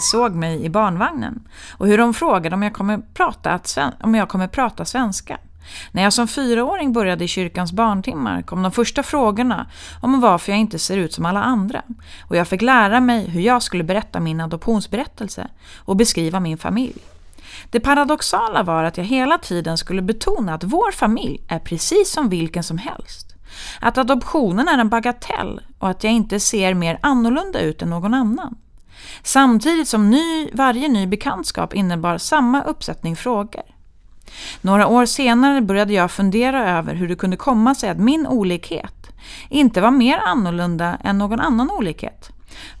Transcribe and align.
såg 0.00 0.34
mig 0.34 0.64
i 0.64 0.70
barnvagnen 0.70 1.48
och 1.78 1.86
hur 1.86 1.98
de 1.98 2.14
frågade 2.14 2.54
om 2.54 2.62
jag 2.62 2.72
kommer 2.72 2.98
prata, 3.14 3.60
om 4.00 4.14
jag 4.14 4.28
kommer 4.28 4.48
prata 4.48 4.84
svenska. 4.84 5.38
När 5.92 6.02
jag 6.02 6.12
som 6.12 6.28
fyraåring 6.28 6.92
började 6.92 7.24
i 7.24 7.28
kyrkans 7.28 7.72
barntimmar 7.72 8.42
kom 8.42 8.62
de 8.62 8.72
första 8.72 9.02
frågorna 9.02 9.66
om 10.00 10.20
varför 10.20 10.52
jag 10.52 10.58
inte 10.58 10.78
ser 10.78 10.96
ut 10.96 11.12
som 11.12 11.26
alla 11.26 11.42
andra 11.42 11.82
och 12.28 12.36
jag 12.36 12.48
fick 12.48 12.62
lära 12.62 13.00
mig 13.00 13.30
hur 13.30 13.40
jag 13.40 13.62
skulle 13.62 13.84
berätta 13.84 14.20
min 14.20 14.40
adoptionsberättelse 14.40 15.48
och 15.78 15.96
beskriva 15.96 16.40
min 16.40 16.58
familj. 16.58 16.98
Det 17.70 17.80
paradoxala 17.80 18.62
var 18.62 18.84
att 18.84 18.96
jag 18.96 19.04
hela 19.04 19.38
tiden 19.38 19.78
skulle 19.78 20.02
betona 20.02 20.54
att 20.54 20.64
vår 20.64 20.92
familj 20.92 21.40
är 21.48 21.58
precis 21.58 22.12
som 22.12 22.28
vilken 22.28 22.62
som 22.62 22.78
helst. 22.78 23.34
Att 23.80 23.98
adoptionen 23.98 24.68
är 24.68 24.78
en 24.78 24.88
bagatell 24.88 25.60
och 25.78 25.88
att 25.88 26.04
jag 26.04 26.12
inte 26.12 26.40
ser 26.40 26.74
mer 26.74 26.98
annorlunda 27.02 27.60
ut 27.60 27.82
än 27.82 27.90
någon 27.90 28.14
annan. 28.14 28.56
Samtidigt 29.22 29.88
som 29.88 30.10
ny, 30.10 30.50
varje 30.52 30.88
ny 30.88 31.06
bekantskap 31.06 31.74
innebar 31.74 32.18
samma 32.18 32.62
uppsättning 32.62 33.16
frågor. 33.16 33.62
Några 34.60 34.86
år 34.86 35.06
senare 35.06 35.60
började 35.60 35.92
jag 35.92 36.10
fundera 36.10 36.78
över 36.78 36.94
hur 36.94 37.08
det 37.08 37.16
kunde 37.16 37.36
komma 37.36 37.74
sig 37.74 37.90
att 37.90 37.98
min 37.98 38.26
olikhet 38.26 38.94
inte 39.48 39.80
var 39.80 39.90
mer 39.90 40.18
annorlunda 40.18 40.98
än 41.04 41.18
någon 41.18 41.40
annan 41.40 41.70
olikhet. 41.70 42.30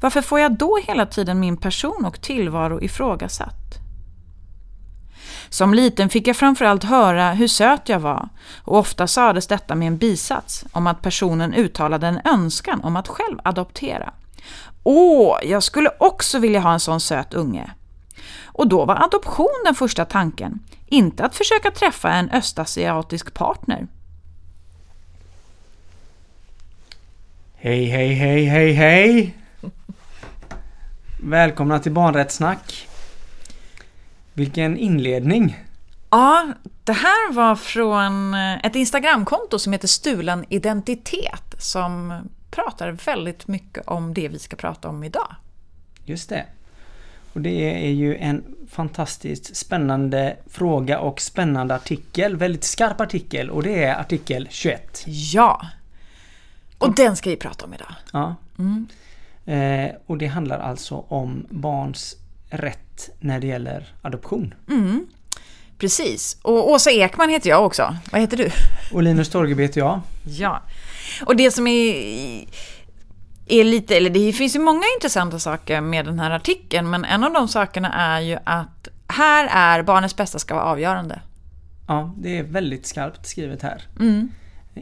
Varför 0.00 0.22
får 0.22 0.40
jag 0.40 0.58
då 0.58 0.78
hela 0.86 1.06
tiden 1.06 1.40
min 1.40 1.56
person 1.56 2.04
och 2.04 2.20
tillvaro 2.20 2.80
ifrågasatt? 2.80 3.60
Som 5.48 5.74
liten 5.74 6.08
fick 6.08 6.26
jag 6.26 6.36
framförallt 6.36 6.84
höra 6.84 7.32
hur 7.32 7.48
söt 7.48 7.88
jag 7.88 8.00
var 8.00 8.28
och 8.64 8.78
ofta 8.78 9.06
sades 9.06 9.46
detta 9.46 9.74
med 9.74 9.88
en 9.88 9.98
bisats 9.98 10.64
om 10.72 10.86
att 10.86 11.02
personen 11.02 11.54
uttalade 11.54 12.06
en 12.06 12.20
önskan 12.24 12.80
om 12.80 12.96
att 12.96 13.08
själv 13.08 13.38
adoptera. 13.44 14.12
Åh, 14.82 15.38
jag 15.42 15.62
skulle 15.62 15.90
också 15.98 16.38
vilja 16.38 16.60
ha 16.60 16.72
en 16.72 16.80
sån 16.80 17.00
söt 17.00 17.34
unge. 17.34 17.70
Och 18.44 18.68
då 18.68 18.84
var 18.84 19.04
adoption 19.04 19.62
den 19.64 19.74
första 19.74 20.04
tanken, 20.04 20.58
inte 20.86 21.24
att 21.24 21.36
försöka 21.36 21.70
träffa 21.70 22.10
en 22.12 22.30
östasiatisk 22.30 23.34
partner. 23.34 23.86
Hej, 27.54 27.84
hej, 27.84 28.14
hej, 28.14 28.44
hej, 28.44 28.72
hej! 28.72 29.36
Välkomna 31.22 31.78
till 31.78 31.92
Barnrättssnack. 31.92 32.88
Vilken 34.34 34.76
inledning! 34.76 35.64
Ja, 36.10 36.52
det 36.84 36.92
här 36.92 37.32
var 37.32 37.56
från 37.56 38.34
ett 38.34 38.76
Instagramkonto 38.76 39.58
som 39.58 39.72
heter 39.72 39.88
Stulen 39.88 40.44
identitet 40.48 41.54
som 41.58 42.14
pratar 42.50 42.90
väldigt 42.90 43.48
mycket 43.48 43.86
om 43.86 44.14
det 44.14 44.28
vi 44.28 44.38
ska 44.38 44.56
prata 44.56 44.88
om 44.88 45.04
idag. 45.04 45.34
Just 46.04 46.28
det. 46.28 46.46
Och 47.32 47.40
det 47.40 47.86
är 47.86 47.90
ju 47.90 48.16
en 48.16 48.44
fantastiskt 48.70 49.56
spännande 49.56 50.36
fråga 50.46 50.98
och 51.00 51.20
spännande 51.20 51.74
artikel. 51.74 52.36
Väldigt 52.36 52.64
skarp 52.64 53.00
artikel 53.00 53.50
och 53.50 53.62
det 53.62 53.84
är 53.84 54.00
artikel 54.00 54.48
21. 54.50 55.02
Ja! 55.06 55.66
Och 56.78 56.94
den 56.94 57.16
ska 57.16 57.30
vi 57.30 57.36
prata 57.36 57.64
om 57.64 57.74
idag. 57.74 57.94
Ja. 58.12 58.34
Mm. 58.58 58.86
Eh, 59.44 59.94
och 60.06 60.18
det 60.18 60.26
handlar 60.26 60.58
alltså 60.58 61.04
om 61.08 61.46
barns 61.50 62.16
rätt 62.50 63.10
när 63.20 63.40
det 63.40 63.46
gäller 63.46 63.94
adoption. 64.02 64.54
Mm. 64.68 65.06
Precis. 65.78 66.38
Och 66.42 66.70
Åsa 66.70 66.90
Ekman 66.90 67.28
heter 67.28 67.50
jag 67.50 67.66
också. 67.66 67.96
Vad 68.12 68.20
heter 68.20 68.36
du? 68.36 68.50
Och 68.92 69.02
Linus 69.02 69.28
Torgeby 69.28 69.62
heter 69.62 69.80
jag. 69.80 70.00
Ja. 70.24 70.62
Och 71.24 71.36
det 71.36 71.50
som 71.50 71.66
är, 71.66 71.94
är 73.46 73.64
lite, 73.64 73.96
eller 73.96 74.10
det 74.10 74.32
finns 74.32 74.56
ju 74.56 74.60
många 74.60 74.82
intressanta 74.96 75.38
saker 75.38 75.80
med 75.80 76.04
den 76.04 76.20
här 76.20 76.30
artikeln, 76.30 76.90
men 76.90 77.04
en 77.04 77.24
av 77.24 77.32
de 77.32 77.48
sakerna 77.48 77.92
är 77.92 78.20
ju 78.20 78.38
att 78.44 78.88
här 79.08 79.48
är 79.52 79.82
barnets 79.82 80.16
bästa 80.16 80.38
ska 80.38 80.54
vara 80.54 80.64
avgörande. 80.64 81.20
Ja, 81.88 82.14
det 82.18 82.38
är 82.38 82.42
väldigt 82.42 82.86
skarpt 82.86 83.26
skrivet 83.26 83.62
här. 83.62 83.82
Mm. 84.00 84.28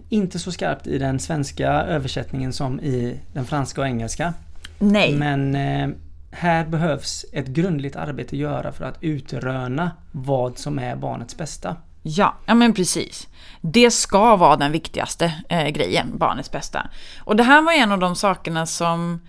Inte 0.09 0.39
så 0.39 0.53
skarpt 0.53 0.87
i 0.87 0.99
den 0.99 1.19
svenska 1.19 1.69
översättningen 1.69 2.53
som 2.53 2.81
i 2.81 3.21
den 3.33 3.45
franska 3.45 3.81
och 3.81 3.87
engelska. 3.87 4.35
Nej. 4.79 5.15
Men 5.15 5.55
eh, 5.55 5.89
här 6.31 6.67
behövs 6.67 7.25
ett 7.33 7.47
grundligt 7.47 7.97
arbete 7.97 8.37
göra 8.37 8.73
för 8.73 8.85
att 8.85 8.99
utröna 9.01 9.91
vad 10.13 10.59
som 10.59 10.79
är 10.79 10.97
barnets 10.97 11.37
bästa. 11.37 11.77
Ja, 12.03 12.35
ja 12.47 12.55
men 12.55 12.75
precis. 12.75 13.29
Det 13.61 13.91
ska 13.91 14.37
vara 14.37 14.57
den 14.57 14.73
viktigaste 14.73 15.33
eh, 15.49 15.69
grejen, 15.69 16.19
barnets 16.19 16.51
bästa. 16.51 16.89
Och 17.25 17.37
det 17.37 17.43
här 17.43 17.63
var 17.63 17.73
en 17.73 17.93
av 17.93 17.99
de 17.99 18.17
sakerna 18.17 18.67
som 18.67 19.21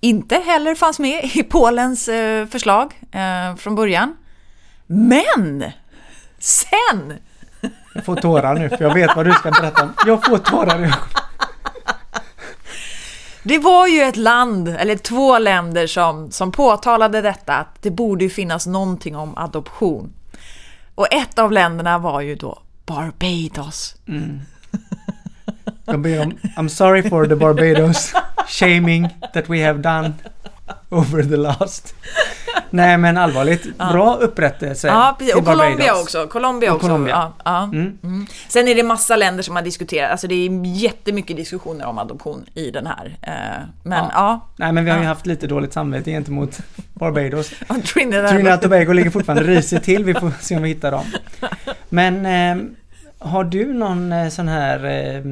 inte 0.00 0.36
heller 0.36 0.74
fanns 0.74 0.98
med 0.98 1.24
i 1.24 1.42
Polens 1.50 2.08
eh, 2.08 2.46
förslag 2.46 3.00
eh, 3.12 3.56
från 3.56 3.74
början. 3.74 4.16
Men! 4.86 5.64
Sen! 6.38 7.18
Jag 7.94 8.04
får 8.04 8.16
tårar 8.16 8.54
nu, 8.54 8.68
för 8.68 8.82
jag 8.82 8.94
vet 8.94 9.16
vad 9.16 9.26
du 9.26 9.32
ska 9.32 9.50
berätta 9.50 9.82
om. 9.82 9.92
Jag 10.06 10.24
får 10.24 10.38
tårar 10.38 10.74
ögonen. 10.74 10.92
Det 13.44 13.58
var 13.58 13.86
ju 13.86 14.00
ett 14.00 14.16
land, 14.16 14.68
eller 14.68 14.96
två 14.96 15.38
länder 15.38 15.86
som, 15.86 16.30
som 16.30 16.52
påtalade 16.52 17.20
detta 17.20 17.54
att 17.54 17.82
det 17.82 17.90
borde 17.90 18.28
finnas 18.28 18.66
någonting 18.66 19.16
om 19.16 19.38
adoption. 19.38 20.12
Och 21.02 21.08
ett 21.10 21.38
av 21.38 21.52
länderna 21.52 21.98
var 21.98 22.20
ju 22.20 22.34
då 22.34 22.62
Barbados. 22.86 23.96
Mm. 24.08 24.40
Ber 26.02 26.22
om, 26.22 26.38
I'm 26.56 26.68
sorry 26.68 27.08
for 27.08 27.26
the 27.26 27.36
Barbados 27.36 28.12
shaming 28.48 29.08
that 29.34 29.50
we 29.50 29.66
have 29.66 29.82
done 29.82 30.14
over 30.90 31.22
the 31.22 31.36
last 31.36 31.94
Nej 32.72 32.98
men 32.98 33.18
allvarligt, 33.18 33.78
bra 33.78 34.16
upprättelse 34.16 34.88
Ja, 34.88 35.16
precis. 35.18 35.34
Och 35.34 35.44
Colombia 35.44 35.94
också. 35.94 36.26
Colombia 36.26 36.74
också. 36.74 36.86
Colombia. 36.86 37.32
Ja. 37.44 37.62
Mm. 37.64 37.98
Mm. 38.02 38.26
Sen 38.48 38.68
är 38.68 38.74
det 38.74 38.82
massa 38.82 39.16
länder 39.16 39.42
som 39.42 39.56
har 39.56 39.62
diskuterat, 39.62 40.10
alltså 40.10 40.26
det 40.26 40.34
är 40.34 40.66
jättemycket 40.66 41.36
diskussioner 41.36 41.86
om 41.86 41.98
adoption 41.98 42.44
i 42.54 42.70
den 42.70 42.86
här. 42.86 43.16
Eh, 43.22 43.32
men 43.82 44.04
ja. 44.12 44.48
Nej 44.56 44.72
men 44.72 44.84
vi 44.84 44.90
har 44.90 44.98
ju 44.98 45.04
haft 45.04 45.26
lite 45.26 45.46
dåligt 45.46 45.72
samvete 45.72 46.10
gentemot 46.10 46.58
Barbados. 46.94 47.50
Trinidad. 47.94 48.28
Trinidad 48.28 48.54
och 48.54 48.62
Tobago 48.62 48.92
ligger 48.92 49.10
fortfarande 49.10 49.44
risigt 49.44 49.84
till, 49.84 50.04
vi 50.04 50.14
får 50.14 50.32
se 50.40 50.56
om 50.56 50.62
vi 50.62 50.68
hittar 50.68 50.90
dem. 50.90 51.04
Men 51.88 52.26
eh, 52.26 52.64
har 53.18 53.44
du 53.44 53.72
någon 53.72 54.12
eh, 54.12 54.28
sån 54.28 54.48
här 54.48 54.84
eh, 54.84 55.22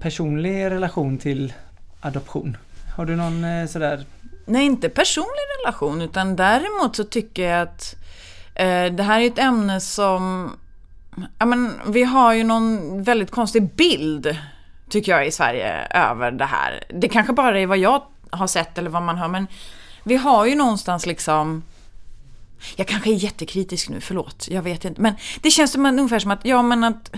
personlig 0.00 0.64
relation 0.64 1.18
till 1.18 1.52
adoption? 2.00 2.56
Har 2.96 3.06
du 3.06 3.16
någon 3.16 3.44
eh, 3.44 3.66
sådär 3.66 4.04
Nej, 4.44 4.64
inte 4.64 4.88
personlig 4.88 5.42
relation, 5.60 6.02
utan 6.02 6.36
däremot 6.36 6.96
så 6.96 7.04
tycker 7.04 7.50
jag 7.50 7.62
att 7.62 7.96
eh, 8.54 8.84
det 8.84 9.02
här 9.02 9.20
är 9.20 9.26
ett 9.26 9.38
ämne 9.38 9.80
som... 9.80 10.52
Ja, 11.38 11.46
men, 11.46 11.80
vi 11.86 12.02
har 12.02 12.32
ju 12.32 12.44
någon 12.44 13.02
väldigt 13.02 13.30
konstig 13.30 13.74
bild, 13.74 14.36
tycker 14.88 15.12
jag, 15.12 15.26
i 15.26 15.30
Sverige 15.30 15.86
över 15.90 16.30
det 16.30 16.44
här. 16.44 16.84
Det 16.88 17.08
kanske 17.08 17.32
bara 17.32 17.60
är 17.60 17.66
vad 17.66 17.78
jag 17.78 18.02
har 18.30 18.46
sett 18.46 18.78
eller 18.78 18.90
vad 18.90 19.02
man 19.02 19.18
hör, 19.18 19.28
men 19.28 19.46
vi 20.04 20.16
har 20.16 20.46
ju 20.46 20.54
någonstans 20.54 21.06
liksom... 21.06 21.62
Jag 22.76 22.86
kanske 22.86 23.10
är 23.10 23.14
jättekritisk 23.14 23.88
nu, 23.88 24.00
förlåt, 24.00 24.48
jag 24.50 24.62
vet 24.62 24.84
inte. 24.84 25.00
Men 25.00 25.14
det 25.40 25.50
känns 25.50 25.72
som, 25.72 25.86
ungefär 25.86 26.18
som 26.18 26.30
att, 26.30 26.44
ja 26.44 26.62
men 26.62 26.84
att 26.84 27.10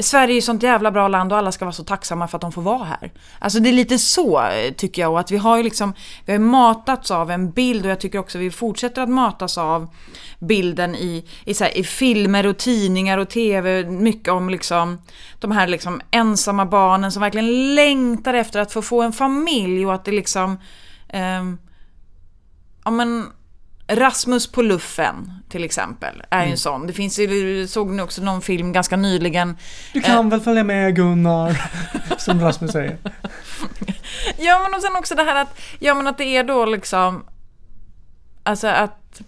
Sverige 0.00 0.32
är 0.32 0.34
ju 0.34 0.40
sånt 0.40 0.62
jävla 0.62 0.90
bra 0.90 1.08
land 1.08 1.32
och 1.32 1.38
alla 1.38 1.52
ska 1.52 1.64
vara 1.64 1.72
så 1.72 1.84
tacksamma 1.84 2.28
för 2.28 2.38
att 2.38 2.42
de 2.42 2.52
får 2.52 2.62
vara 2.62 2.84
här. 2.84 3.12
Alltså 3.38 3.60
det 3.60 3.68
är 3.68 3.72
lite 3.72 3.98
så 3.98 4.42
eh, 4.42 4.72
tycker 4.72 5.02
jag 5.02 5.12
och 5.12 5.20
att 5.20 5.30
vi 5.30 5.36
har 5.36 5.56
ju 5.56 5.62
liksom, 5.62 5.94
vi 6.24 6.32
har 6.32 6.38
matats 6.38 7.10
av 7.10 7.30
en 7.30 7.50
bild 7.50 7.84
och 7.84 7.90
jag 7.90 8.00
tycker 8.00 8.18
också 8.18 8.38
vi 8.38 8.50
fortsätter 8.50 9.02
att 9.02 9.08
matas 9.08 9.58
av 9.58 9.88
bilden 10.38 10.94
i, 10.94 11.24
i, 11.44 11.54
så 11.54 11.64
här, 11.64 11.78
i 11.78 11.84
filmer 11.84 12.46
och 12.46 12.58
tidningar 12.58 13.18
och 13.18 13.28
tv, 13.28 13.84
mycket 13.84 14.32
om 14.32 14.50
liksom 14.50 14.98
de 15.38 15.50
här 15.50 15.66
liksom 15.66 16.00
ensamma 16.10 16.66
barnen 16.66 17.12
som 17.12 17.22
verkligen 17.22 17.74
längtar 17.74 18.34
efter 18.34 18.60
att 18.60 18.72
få 18.72 18.82
få 18.82 19.02
en 19.02 19.12
familj 19.12 19.86
och 19.86 19.94
att 19.94 20.04
det 20.04 20.12
liksom 20.12 20.58
eh, 21.08 21.44
ja 22.84 22.90
men 22.90 23.26
Rasmus 23.88 24.46
på 24.46 24.62
luffen 24.62 25.32
till 25.48 25.64
exempel 25.64 26.22
är 26.30 26.38
mm. 26.38 26.50
en 26.50 26.58
sån. 26.58 26.86
Det 26.86 26.92
finns 26.92 27.18
ju, 27.18 27.66
såg 27.66 27.90
ni 27.90 28.02
också 28.02 28.22
någon 28.22 28.42
film 28.42 28.72
ganska 28.72 28.96
nyligen. 28.96 29.56
Du 29.92 30.00
kan 30.00 30.24
eh, 30.26 30.30
väl 30.30 30.40
följa 30.40 30.64
med 30.64 30.96
Gunnar, 30.96 31.70
som 32.18 32.40
Rasmus 32.40 32.72
säger. 32.72 32.98
ja 34.38 34.60
men 34.62 34.74
och 34.74 34.82
sen 34.82 34.96
också 34.96 35.14
det 35.14 35.22
här 35.22 35.42
att, 35.42 35.60
ja 35.78 35.94
men 35.94 36.06
att 36.06 36.18
det 36.18 36.24
är 36.24 36.44
då 36.44 36.64
liksom, 36.64 37.24
alltså 38.42 38.66
att 38.66 39.20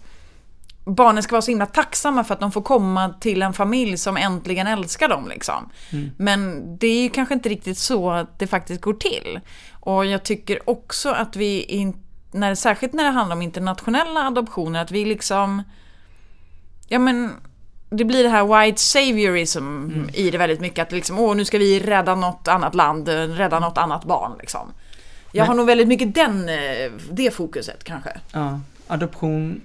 barnen 0.85 1.23
ska 1.23 1.31
vara 1.31 1.41
så 1.41 1.51
himla 1.51 1.65
tacksamma 1.65 2.23
för 2.23 2.33
att 2.33 2.39
de 2.39 2.51
får 2.51 2.61
komma 2.61 3.09
till 3.09 3.41
en 3.41 3.53
familj 3.53 3.97
som 3.97 4.17
äntligen 4.17 4.67
älskar 4.67 5.09
dem 5.09 5.29
liksom. 5.29 5.69
Mm. 5.91 6.11
Men 6.17 6.61
det 6.77 6.87
är 6.87 7.03
ju 7.03 7.09
kanske 7.09 7.33
inte 7.33 7.49
riktigt 7.49 7.77
så 7.77 8.11
att 8.11 8.39
det 8.39 8.47
faktiskt 8.47 8.81
går 8.81 8.93
till. 8.93 9.39
Och 9.71 10.05
jag 10.05 10.23
tycker 10.23 10.69
också 10.69 11.09
att 11.09 11.35
vi 11.35 11.63
inte 11.63 12.00
när, 12.31 12.55
särskilt 12.55 12.93
när 12.93 13.03
det 13.03 13.09
handlar 13.09 13.35
om 13.35 13.41
internationella 13.41 14.27
adoptioner, 14.27 14.81
att 14.81 14.91
vi 14.91 15.05
liksom... 15.05 15.63
Ja 16.87 16.99
men, 16.99 17.31
det 17.89 18.05
blir 18.05 18.23
det 18.23 18.29
här 18.29 18.63
white 18.63 18.81
saviorism 18.81 19.63
mm. 19.63 20.09
i 20.13 20.31
det 20.31 20.37
väldigt 20.37 20.59
mycket. 20.59 20.87
Att 20.87 20.91
liksom, 20.91 21.19
åh 21.19 21.35
nu 21.35 21.45
ska 21.45 21.57
vi 21.57 21.79
rädda 21.79 22.15
något 22.15 22.47
annat 22.47 22.75
land, 22.75 23.07
rädda 23.07 23.59
något 23.59 23.77
annat 23.77 24.05
barn 24.05 24.31
liksom. 24.39 24.73
Jag 25.31 25.41
Men- 25.41 25.47
har 25.47 25.55
nog 25.55 25.65
väldigt 25.65 25.87
mycket 25.87 26.15
den, 26.15 26.49
eh, 26.49 26.91
det 27.11 27.33
fokuset 27.33 27.83
kanske. 27.83 28.09
Ja, 28.31 28.59
adoption 28.87 29.61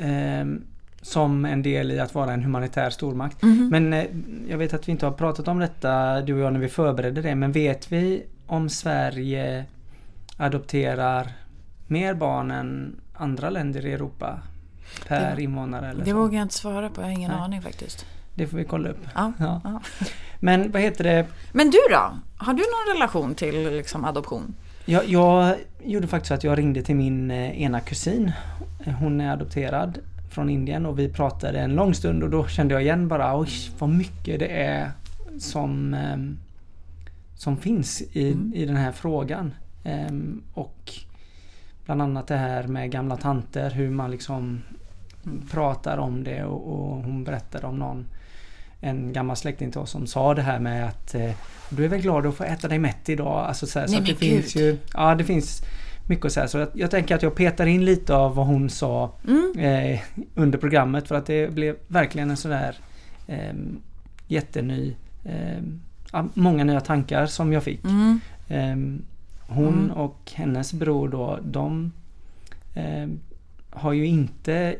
ehm, 0.00 0.64
som 1.02 1.44
en 1.44 1.62
del 1.62 1.90
i 1.90 2.00
att 2.00 2.14
vara 2.14 2.32
en 2.32 2.42
humanitär 2.42 2.90
stormakt. 2.90 3.42
Mhm. 3.42 3.68
Men 3.70 3.92
eh, 3.92 4.04
jag 4.48 4.58
vet 4.58 4.74
att 4.74 4.88
vi 4.88 4.92
inte 4.92 5.06
har 5.06 5.12
pratat 5.12 5.48
om 5.48 5.58
detta 5.58 6.20
du 6.20 6.34
och 6.34 6.40
jag 6.40 6.52
när 6.52 6.60
vi 6.60 6.68
förberedde 6.68 7.22
det. 7.22 7.34
Men 7.34 7.52
vet 7.52 7.92
vi 7.92 8.22
om 8.46 8.68
Sverige 8.68 9.64
adopterar 10.36 11.32
mer 11.92 12.14
barn 12.14 12.50
än 12.50 12.96
andra 13.14 13.50
länder 13.50 13.86
i 13.86 13.92
Europa? 13.92 14.38
Per 15.08 15.36
Det- 15.36 15.42
invånare 15.42 15.90
eller 15.90 16.04
Det 16.04 16.10
så? 16.10 16.16
vågar 16.16 16.34
jag 16.38 16.42
inte 16.44 16.54
svara 16.54 16.90
på, 16.90 17.00
jag 17.00 17.06
har 17.06 17.12
ingen 17.12 17.30
Nej. 17.30 17.40
aning 17.40 17.62
faktiskt. 17.62 18.06
Det 18.34 18.46
får 18.46 18.56
vi 18.56 18.64
kolla 18.64 18.88
upp. 18.88 19.06
Ja, 19.14 19.32
Ja. 19.38 19.60
ja. 19.64 19.80
Men 20.40 20.70
vad 20.72 20.82
heter 20.82 21.04
det? 21.04 21.26
Men 21.52 21.70
du 21.70 21.78
då? 21.90 22.10
Har 22.36 22.54
du 22.54 22.62
någon 22.62 22.94
relation 22.96 23.34
till 23.34 23.70
liksom, 23.76 24.04
adoption? 24.04 24.54
Jag, 24.84 25.08
jag 25.08 25.56
gjorde 25.84 26.06
faktiskt 26.06 26.28
så 26.28 26.34
att 26.34 26.44
jag 26.44 26.58
ringde 26.58 26.82
till 26.82 26.96
min 26.96 27.30
eh, 27.30 27.62
ena 27.62 27.80
kusin. 27.80 28.32
Eh, 28.84 28.92
Hon 28.94 29.20
är 29.20 29.32
adopterad 29.32 29.98
från 30.30 30.50
Indien 30.50 30.86
och 30.86 30.98
vi 30.98 31.08
pratade 31.08 31.58
en 31.58 31.74
lång 31.74 31.94
stund 31.94 32.22
och 32.22 32.30
då 32.30 32.46
kände 32.46 32.74
jag 32.74 32.82
igen 32.82 33.08
bara 33.08 33.38
oj 33.40 33.48
vad 33.78 33.90
mycket 33.90 34.38
det 34.38 34.46
är 34.62 34.90
som, 35.38 35.94
ehm, 35.94 36.38
som 37.36 37.56
finns 37.56 38.02
i, 38.12 38.32
Mm. 38.32 38.52
i 38.54 38.64
den 38.66 38.76
här 38.76 38.92
frågan. 38.92 39.54
Ehm, 39.84 40.42
och 40.54 40.92
bland 41.84 42.02
annat 42.02 42.26
det 42.26 42.36
här 42.36 42.62
med 42.62 42.90
gamla 42.90 43.16
tanter, 43.16 43.70
hur 43.70 43.90
man 43.90 44.10
liksom 44.10 44.62
pratar 45.50 45.98
om 45.98 46.24
det 46.24 46.44
och, 46.44 46.72
och 46.72 46.96
hon 47.04 47.24
berättade 47.24 47.66
om 47.66 47.76
någon 47.78 48.06
en 48.80 49.12
gammal 49.12 49.36
släkting 49.36 49.70
till 49.70 49.80
oss 49.80 49.90
som 49.90 50.06
sa 50.06 50.34
det 50.34 50.42
här 50.42 50.58
med 50.58 50.88
att 50.88 51.14
eh, 51.14 51.30
du 51.70 51.84
är 51.84 51.88
väl 51.88 52.00
glad 52.00 52.26
att 52.26 52.34
få 52.34 52.44
äta 52.44 52.68
dig 52.68 52.78
mätt 52.78 53.08
idag. 53.08 53.44
Alltså 53.48 53.66
så 53.66 53.78
här, 53.78 53.86
så 53.86 53.92
Nej, 53.92 54.00
att 54.00 54.06
det 54.06 54.12
men 54.12 54.18
finns 54.42 54.54
gud. 54.54 54.62
ju 54.62 54.78
Ja 54.94 55.14
det 55.14 55.24
finns 55.24 55.62
mycket 56.08 56.26
att 56.26 56.32
säga. 56.32 56.48
Så 56.48 56.58
jag, 56.58 56.68
jag 56.74 56.90
tänker 56.90 57.14
att 57.14 57.22
jag 57.22 57.34
petar 57.34 57.66
in 57.66 57.84
lite 57.84 58.14
av 58.14 58.34
vad 58.34 58.46
hon 58.46 58.70
sa 58.70 59.12
Mm. 59.28 59.52
eh, 59.58 60.00
under 60.34 60.58
programmet 60.58 61.08
för 61.08 61.14
att 61.14 61.26
det 61.26 61.52
blev 61.54 61.76
verkligen 61.88 62.30
en 62.30 62.36
sådär 62.36 62.76
eh, 63.26 63.52
jätteny 64.26 64.94
eh, 65.24 65.62
Många 66.34 66.64
nya 66.64 66.80
tankar 66.80 67.26
som 67.26 67.52
jag 67.52 67.62
fick. 67.62 67.84
Mm. 67.84 68.20
Hon 69.52 69.74
Mm. 69.84 69.90
och 69.90 70.32
hennes 70.34 70.72
bror 70.72 71.08
då, 71.08 71.38
de 71.42 71.92
eh, 72.74 73.08
har 73.70 73.92
ju 73.92 74.06
inte 74.06 74.76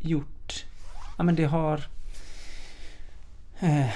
gjort... 0.00 0.64
Ja 1.18 1.24
men 1.24 1.34
det 1.34 1.44
har... 1.44 1.80
Eh, 3.60 3.86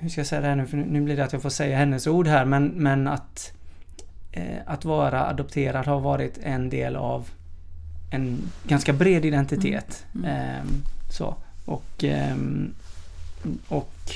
hur 0.00 0.08
ska 0.08 0.20
jag 0.20 0.26
säga 0.26 0.40
det 0.40 0.46
här 0.48 0.56
nu? 0.56 0.66
För 0.66 0.76
nu- 0.76 1.00
blir 1.00 1.16
det 1.16 1.24
att 1.24 1.32
jag 1.32 1.42
får 1.42 1.50
säga 1.50 1.76
hennes 1.78 2.06
ord 2.06 2.26
här 2.26 2.44
men, 2.44 2.66
men 2.66 3.08
att 3.08 3.52
eh, 4.32 4.58
att 4.66 4.84
vara 4.84 5.26
adopterad 5.26 5.86
har 5.86 6.00
varit 6.00 6.38
en 6.42 6.70
del 6.70 6.96
av 6.96 7.28
en 8.10 8.38
ganska 8.68 8.92
bred 8.92 9.24
identitet. 9.24 10.06
Mm. 10.14 10.24
Ehm, 10.30 10.82
så. 11.10 11.36
Och, 11.64 12.04
ehm, 12.04 12.74
och 13.68 14.10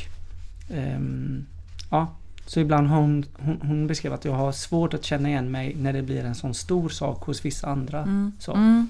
ehm, 0.71 1.47
ja, 1.91 2.07
så 2.49 2.61
ibland 2.61 2.89
har 2.89 3.01
hon, 3.01 3.25
hon, 3.39 3.61
hon 3.63 3.87
beskrev 3.87 4.13
att 4.13 4.25
jag 4.25 4.33
har 4.33 4.53
svårt 4.53 4.95
att 4.95 5.05
känna 5.05 5.29
igen 5.29 5.51
mig 5.51 5.75
när 5.75 5.93
det 5.93 6.03
blir 6.03 6.25
en 6.25 6.35
sån 6.35 6.55
stor 6.55 6.89
sak 6.89 7.25
hos 7.25 7.45
vissa 7.45 7.67
andra. 7.67 7.99
Mm. 7.99 8.33
Så. 8.39 8.53
Mm. 8.53 8.89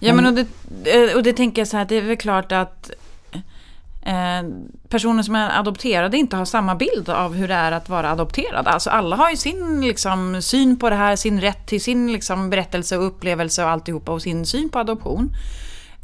Ja 0.00 0.14
men 0.14 0.26
och 0.26 0.32
det, 0.32 0.46
eh, 0.84 1.16
och 1.16 1.22
det 1.22 1.32
tänker 1.32 1.60
jag 1.60 1.68
så 1.68 1.76
här, 1.76 1.84
det 1.84 1.94
är 1.94 2.02
väl 2.02 2.16
klart 2.16 2.52
att 2.52 2.90
eh, 4.02 4.48
personer 4.88 5.22
som 5.22 5.34
är 5.34 5.58
adopterade 5.58 6.16
inte 6.16 6.36
har 6.36 6.44
samma 6.44 6.74
bild 6.74 7.08
av 7.08 7.34
hur 7.34 7.48
det 7.48 7.54
är 7.54 7.72
att 7.72 7.88
vara 7.88 8.10
adopterad. 8.10 8.66
Alltså 8.66 8.90
alla 8.90 9.16
har 9.16 9.30
ju 9.30 9.36
sin 9.36 9.80
liksom, 9.80 10.42
syn 10.42 10.78
på 10.78 10.90
det 10.90 10.96
här, 10.96 11.16
sin 11.16 11.40
rätt 11.40 11.66
till 11.66 11.80
sin 11.80 12.12
liksom, 12.12 12.50
berättelse 12.50 12.96
och 12.96 13.06
upplevelse 13.06 13.64
och 13.64 13.70
alltihopa 13.70 14.12
och 14.12 14.22
sin 14.22 14.46
syn 14.46 14.68
på 14.68 14.78
adoption. 14.78 15.30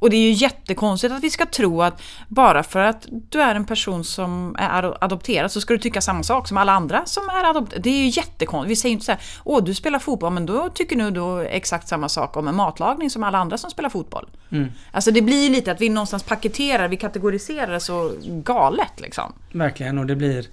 Och 0.05 0.11
det 0.11 0.17
är 0.17 0.21
ju 0.21 0.33
jättekonstigt 0.33 1.13
att 1.13 1.23
vi 1.23 1.31
ska 1.31 1.47
tro 1.47 1.83
att 1.83 2.03
bara 2.29 2.63
för 2.63 2.81
att 2.81 3.07
du 3.31 3.41
är 3.41 3.55
en 3.55 3.65
person 3.65 4.05
som 4.05 4.57
är 4.59 4.83
ado- 4.83 4.99
adopterad 5.01 5.53
så 5.53 5.61
ska 5.61 5.75
du 5.75 5.79
tycka 5.79 6.01
samma 6.01 6.23
sak 6.23 6.49
som 6.49 6.57
alla 6.57 6.73
andra 6.73 7.07
som 7.07 7.29
är 7.29 7.51
adopterade. 7.51 7.83
Det 7.83 7.91
är 7.91 8.05
ju 8.05 8.09
jättekonstigt. 8.09 8.71
Vi 8.71 8.77
säger 8.77 8.91
ju 8.91 8.95
inte 8.95 9.07
så 9.07 9.13
här, 9.13 9.21
åh 9.45 9.65
du 9.65 9.75
spelar 9.75 9.99
fotboll, 9.99 10.33
men 10.33 10.47
då 10.47 10.71
tycker 10.71 10.97
du 10.97 11.11
då 11.11 11.39
exakt 11.39 11.89
samma 11.89 12.09
sak 12.09 12.37
om 12.37 12.49
en 12.49 12.55
matlagning 12.55 13.11
som 13.11 13.23
alla 13.23 13.39
andra 13.39 13.59
som 13.59 13.71
spelar 13.71 13.89
fotboll. 13.91 14.29
Mm. 14.51 14.69
Alltså 14.91 15.11
det 15.11 15.23
blir 15.23 15.45
ju 15.45 15.51
lite 15.51 15.73
att 15.73 15.81
vi 15.81 15.89
någonstans 15.89 16.23
paketerar, 16.23 16.89
vi 16.89 16.97
kategoriserar 16.97 17.73
det 17.73 17.81
så 17.81 18.13
galet 18.25 19.01
liksom. 19.01 19.33
Verkligen 19.53 19.99
och 19.99 20.07
det 20.07 20.17
blir 20.17 20.47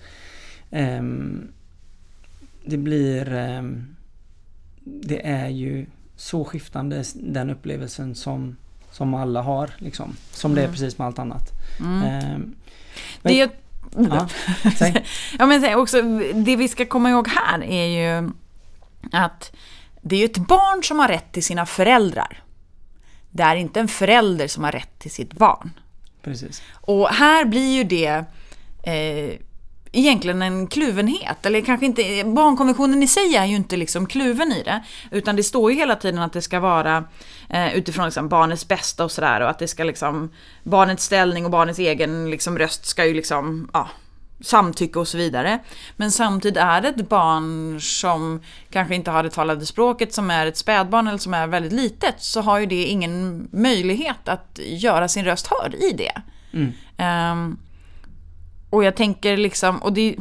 ehm, 0.71 1.47
Det 2.65 2.77
blir 2.77 3.33
ehm, 3.33 3.95
Det 4.83 5.27
är 5.27 5.49
ju 5.49 5.85
så 6.15 6.45
skiftande 6.45 7.03
den 7.15 7.49
upplevelsen 7.49 8.15
som 8.15 8.55
Som 8.91 9.13
alla 9.13 9.41
har 9.41 9.69
liksom. 9.77 10.15
Som 10.31 10.55
det 10.55 10.61
är 10.61 10.65
Mm. 10.65 10.73
precis 10.73 10.97
med 10.97 11.07
allt 11.07 11.19
annat. 11.19 11.49
Mm. 11.79 12.01
Ehm, 12.03 12.55
Det, 13.21 13.41
är- 13.41 13.49
ja, 13.97 14.27
ja, 15.39 15.45
men 15.45 15.75
också, 15.75 16.01
det 16.33 16.55
vi 16.55 16.67
ska 16.67 16.85
komma 16.85 17.09
ihåg 17.09 17.27
här 17.27 17.63
är 17.63 17.85
ju 17.85 18.29
att 19.11 19.51
det 20.01 20.15
är 20.15 20.25
ett 20.25 20.37
barn 20.37 20.83
som 20.83 20.99
har 20.99 21.07
rätt 21.07 21.31
till 21.31 21.43
sina 21.43 21.65
föräldrar. 21.65 22.43
Det 23.29 23.43
är 23.43 23.55
inte 23.55 23.79
en 23.79 23.87
förälder 23.87 24.47
som 24.47 24.63
har 24.63 24.71
rätt 24.71 24.99
till 24.99 25.11
sitt 25.11 25.33
barn. 25.33 25.69
Precis. 26.23 26.61
Och 26.73 27.07
här 27.09 27.45
blir 27.45 27.75
ju 27.77 27.83
det 27.83 28.25
eh, 28.83 29.37
egentligen 29.91 30.41
en 30.41 30.67
kluvenhet. 30.67 31.45
Eller 31.45 31.61
kanske 31.61 31.85
inte, 31.85 32.23
barnkonventionen 32.25 33.03
i 33.03 33.07
sig 33.07 33.35
är 33.35 33.45
ju 33.45 33.55
inte 33.55 33.77
liksom 33.77 34.05
kluven 34.05 34.51
i 34.51 34.63
det. 34.63 34.83
Utan 35.11 35.35
det 35.35 35.43
står 35.43 35.71
ju 35.71 35.77
hela 35.77 35.95
tiden 35.95 36.21
att 36.21 36.33
det 36.33 36.41
ska 36.41 36.59
vara 36.59 37.03
eh, 37.49 37.75
utifrån 37.75 38.05
liksom 38.05 38.29
barnets 38.29 38.67
bästa 38.67 39.03
och 39.03 39.11
sådär. 39.11 39.41
Och 39.41 39.49
att 39.49 39.59
det 39.59 39.67
ska 39.67 39.83
liksom, 39.83 40.31
barnets 40.63 41.05
ställning 41.05 41.45
och 41.45 41.51
barnets 41.51 41.79
egen 41.79 42.29
liksom 42.29 42.57
röst 42.57 42.85
ska 42.85 43.05
ju 43.05 43.13
liksom, 43.13 43.69
ja, 43.73 43.89
samtycke 44.41 44.99
och 44.99 45.07
så 45.07 45.17
vidare. 45.17 45.59
Men 45.95 46.11
samtidigt 46.11 46.57
är 46.57 46.81
det 46.81 46.87
ett 46.87 47.09
barn 47.09 47.81
som 47.81 48.41
kanske 48.69 48.95
inte 48.95 49.11
har 49.11 49.23
det 49.23 49.29
talade 49.29 49.65
språket, 49.65 50.13
som 50.13 50.31
är 50.31 50.45
ett 50.45 50.57
spädbarn 50.57 51.07
eller 51.07 51.17
som 51.17 51.33
är 51.33 51.47
väldigt 51.47 51.73
litet, 51.73 52.15
så 52.17 52.41
har 52.41 52.59
ju 52.59 52.65
det 52.65 52.83
ingen 52.83 53.47
möjlighet 53.51 54.27
att 54.27 54.59
göra 54.63 55.07
sin 55.07 55.25
röst 55.25 55.47
hörd 55.47 55.73
i 55.73 55.91
det. 55.91 56.21
Mm. 56.53 56.71
Ehm, 56.97 57.57
och 58.71 58.83
jag 58.83 58.95
tänker 58.95 59.37
liksom, 59.37 59.77
och 59.77 59.93
det, 59.93 60.15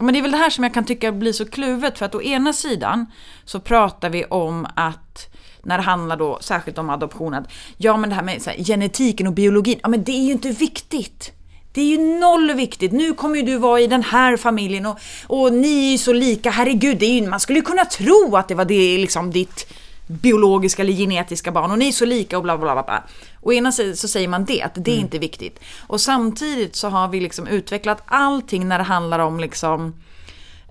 men 0.00 0.14
det 0.14 0.20
är 0.20 0.22
väl 0.22 0.30
det 0.30 0.36
här 0.36 0.50
som 0.50 0.64
jag 0.64 0.74
kan 0.74 0.84
tycka 0.84 1.12
blir 1.12 1.32
så 1.32 1.46
kluvet, 1.46 1.98
för 1.98 2.06
att 2.06 2.14
å 2.14 2.22
ena 2.22 2.52
sidan 2.52 3.06
så 3.44 3.60
pratar 3.60 4.10
vi 4.10 4.24
om 4.24 4.66
att 4.76 5.28
när 5.62 5.76
det 5.76 5.82
handlar 5.82 6.16
då 6.16 6.38
särskilt 6.40 6.78
om 6.78 6.90
adoption, 6.90 7.34
att 7.34 7.52
ja 7.76 7.96
men 7.96 8.10
det 8.10 8.16
här 8.16 8.22
med 8.22 8.42
så 8.42 8.50
här, 8.50 8.64
genetiken 8.64 9.26
och 9.26 9.32
biologin, 9.32 9.78
ja 9.82 9.88
men 9.88 10.04
det 10.04 10.12
är 10.12 10.24
ju 10.24 10.32
inte 10.32 10.50
viktigt. 10.50 11.32
Det 11.72 11.80
är 11.80 11.86
ju 11.86 11.98
noll 11.98 12.52
viktigt. 12.52 12.92
Nu 12.92 13.14
kommer 13.14 13.36
ju 13.36 13.42
du 13.42 13.56
vara 13.56 13.80
i 13.80 13.86
den 13.86 14.02
här 14.02 14.36
familjen 14.36 14.86
och, 14.86 14.98
och 15.26 15.52
ni 15.52 15.86
är 15.86 15.92
ju 15.92 15.98
så 15.98 16.12
lika. 16.12 16.50
Herregud, 16.50 16.98
det 16.98 17.06
är 17.06 17.20
ju, 17.20 17.28
man 17.28 17.40
skulle 17.40 17.58
ju 17.58 17.64
kunna 17.64 17.84
tro 17.84 18.36
att 18.36 18.48
det 18.48 18.54
var 18.54 18.64
det, 18.64 18.98
liksom 18.98 19.30
ditt 19.30 19.72
biologiska 20.06 20.82
eller 20.82 20.92
genetiska 20.92 21.52
barn 21.52 21.70
och 21.70 21.78
ni 21.78 21.88
är 21.88 21.92
så 21.92 22.04
lika 22.04 22.36
och 22.36 22.42
bla 22.42 22.58
bla 22.58 22.74
bla. 22.74 22.82
bla. 22.82 23.02
Å 23.40 23.52
ena 23.52 23.72
sidan 23.72 23.96
så 23.96 24.08
säger 24.08 24.28
man 24.28 24.44
det, 24.44 24.62
att 24.62 24.74
det 24.74 24.90
är 24.90 24.98
inte 24.98 25.18
viktigt. 25.18 25.60
Och 25.86 26.00
samtidigt 26.00 26.76
så 26.76 26.88
har 26.88 27.08
vi 27.08 27.20
liksom 27.20 27.46
utvecklat 27.46 28.02
allting 28.06 28.68
när 28.68 28.78
det 28.78 28.84
handlar 28.84 29.18
om 29.18 29.40
liksom 29.40 29.94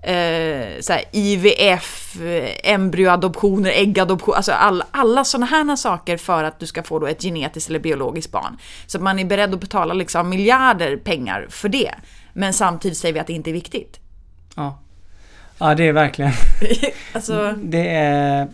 eh, 0.02 0.80
så 0.80 0.92
här, 0.92 1.04
IVF, 1.12 2.16
embryoadoptioner, 2.64 3.70
äggadoption, 3.70 4.34
alltså 4.34 4.52
all, 4.52 4.84
alla 4.90 5.24
sådana 5.24 5.46
här 5.46 5.76
saker 5.76 6.16
för 6.16 6.44
att 6.44 6.60
du 6.60 6.66
ska 6.66 6.82
få 6.82 6.98
då 6.98 7.06
ett 7.06 7.22
genetiskt 7.22 7.70
eller 7.70 7.80
biologiskt 7.80 8.32
barn. 8.32 8.58
Så 8.86 8.98
man 8.98 9.18
är 9.18 9.24
beredd 9.24 9.54
att 9.54 9.60
betala 9.60 9.94
liksom 9.94 10.28
miljarder 10.28 10.96
pengar 10.96 11.46
för 11.50 11.68
det. 11.68 11.94
Men 12.32 12.52
samtidigt 12.52 12.98
säger 12.98 13.14
vi 13.14 13.20
att 13.20 13.26
det 13.26 13.32
inte 13.32 13.50
är 13.50 13.54
viktigt. 13.54 13.98
Ja. 14.56 14.78
ja, 15.58 15.74
det 15.74 15.88
är 15.88 15.92
verkligen 15.92 16.32
alltså, 17.12 17.54
Det 17.62 17.88
är 17.88 18.48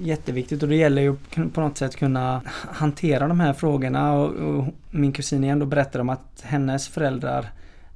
jätteviktigt 0.00 0.62
och 0.62 0.68
det 0.68 0.76
gäller 0.76 1.02
ju 1.02 1.16
på 1.52 1.60
något 1.60 1.78
sätt 1.78 1.96
kunna 1.96 2.42
hantera 2.72 3.28
de 3.28 3.40
här 3.40 3.52
frågorna 3.52 4.12
och, 4.12 4.30
och 4.34 4.64
min 4.90 5.12
kusin 5.12 5.44
igen 5.44 5.58
då 5.58 5.66
berättade 5.66 6.02
om 6.02 6.08
att 6.08 6.42
hennes 6.42 6.88
föräldrar 6.88 7.46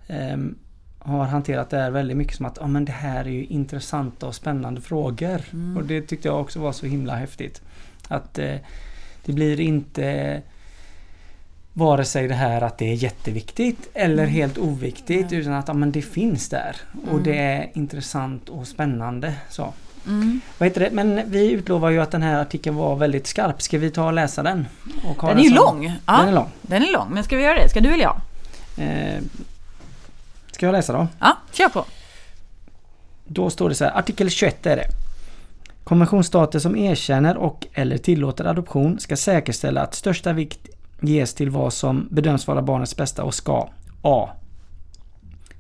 ehm, 0.09 0.55
har 0.99 1.25
hanterat 1.25 1.71
det 1.71 1.77
här 1.77 1.91
väldigt 1.91 2.17
mycket 2.17 2.37
som 2.37 2.47
att 2.47 2.59
ah, 2.63 2.67
men 2.67 2.85
det 2.85 2.93
här 2.93 3.25
är 3.25 3.31
ju 3.31 3.45
intressanta 3.45 4.27
och 4.27 4.35
spännande 4.35 4.81
frågor. 4.81 5.41
Mm. 5.53 5.77
Och 5.77 5.85
det 5.85 6.03
tyckte 6.03 6.29
jag 6.29 6.41
också 6.41 6.61
var 6.61 6.73
så 6.73 6.87
himla 6.87 7.15
häftigt. 7.17 7.63
Att 8.09 8.39
eh, 8.39 8.55
det 9.25 9.33
blir 9.33 9.61
inte 9.61 10.43
vare 11.73 12.05
sig 12.05 12.29
det 12.29 12.35
här 12.35 12.63
att 12.63 12.79
det 12.79 12.91
är 12.91 12.95
jätteviktigt 12.95 13.91
eller 13.95 14.23
Mm. 14.23 14.35
helt 14.35 14.59
oviktigt 14.59 15.31
Nej. 15.31 15.41
utan 15.41 15.53
att 15.53 15.69
ah, 15.69 15.75
men 15.75 15.93
det 15.93 16.03
finns 16.03 16.49
där. 16.49 16.77
Och 17.03 17.11
Mm. 17.13 17.23
det 17.23 17.39
är 17.39 17.71
intressant 17.75 18.49
och 18.49 18.67
spännande. 18.67 19.35
Så. 19.49 19.73
Mm. 20.07 20.41
Vad 20.59 20.69
heter 20.69 20.81
det? 20.81 20.91
Men 20.91 21.31
vi 21.31 21.51
utlovar 21.51 21.91
ju 21.91 22.01
att 22.01 22.11
den 22.11 22.23
här 22.23 22.41
artikeln 22.41 22.77
var 22.77 22.97
väldigt 22.97 23.27
skarp. 23.27 23.63
Ska 23.63 23.79
vi 23.79 23.91
ta 23.91 24.07
och 24.07 24.13
läsa 24.13 24.43
den? 24.43 24.67
Och 25.05 25.27
Den 25.27 25.39
är 25.39 25.43
ju 25.43 25.51
lång. 25.51 25.93
Ja, 26.07 26.17
Den 26.19 26.29
är 26.29 26.33
lång. 26.33 26.49
Den 26.63 26.83
är 26.83 26.93
lång, 26.93 27.09
men 27.11 27.25
ska 27.25 27.37
vi 27.37 27.43
göra 27.43 27.55
det? 27.55 27.69
Ska 27.69 27.81
du 27.81 27.89
eller 27.89 28.05
jag? 28.05 28.21
Eh, 28.77 29.21
ska 30.53 30.67
jag 30.67 30.73
läsa 30.73 30.93
då? 30.93 31.07
Ja, 31.19 31.37
kör 31.53 31.69
på. 31.69 31.85
Då 33.25 33.51
står 33.51 33.69
det 33.69 33.75
så 33.75 33.85
här, 33.85 33.99
artikel 33.99 34.31
21 34.31 34.67
är 34.67 34.77
det. 34.77 34.87
Konventionsstater 35.85 36.59
som 36.59 36.77
erkänner 36.77 37.37
och 37.37 37.67
eller 37.75 37.99
tillåter 37.99 38.45
adoption 38.45 39.01
ska 39.01 39.17
säkerställa 39.17 39.83
att 39.83 39.95
största 39.95 40.33
vikt 40.33 40.69
ges 41.01 41.35
till 41.35 41.51
vad 41.51 41.73
som 41.73 42.09
bedöms 42.11 42.47
vara 42.47 42.63
barnets 42.63 42.97
bästa 42.97 43.25
och 43.25 43.35
ska 43.35 43.69
A. 44.03 44.29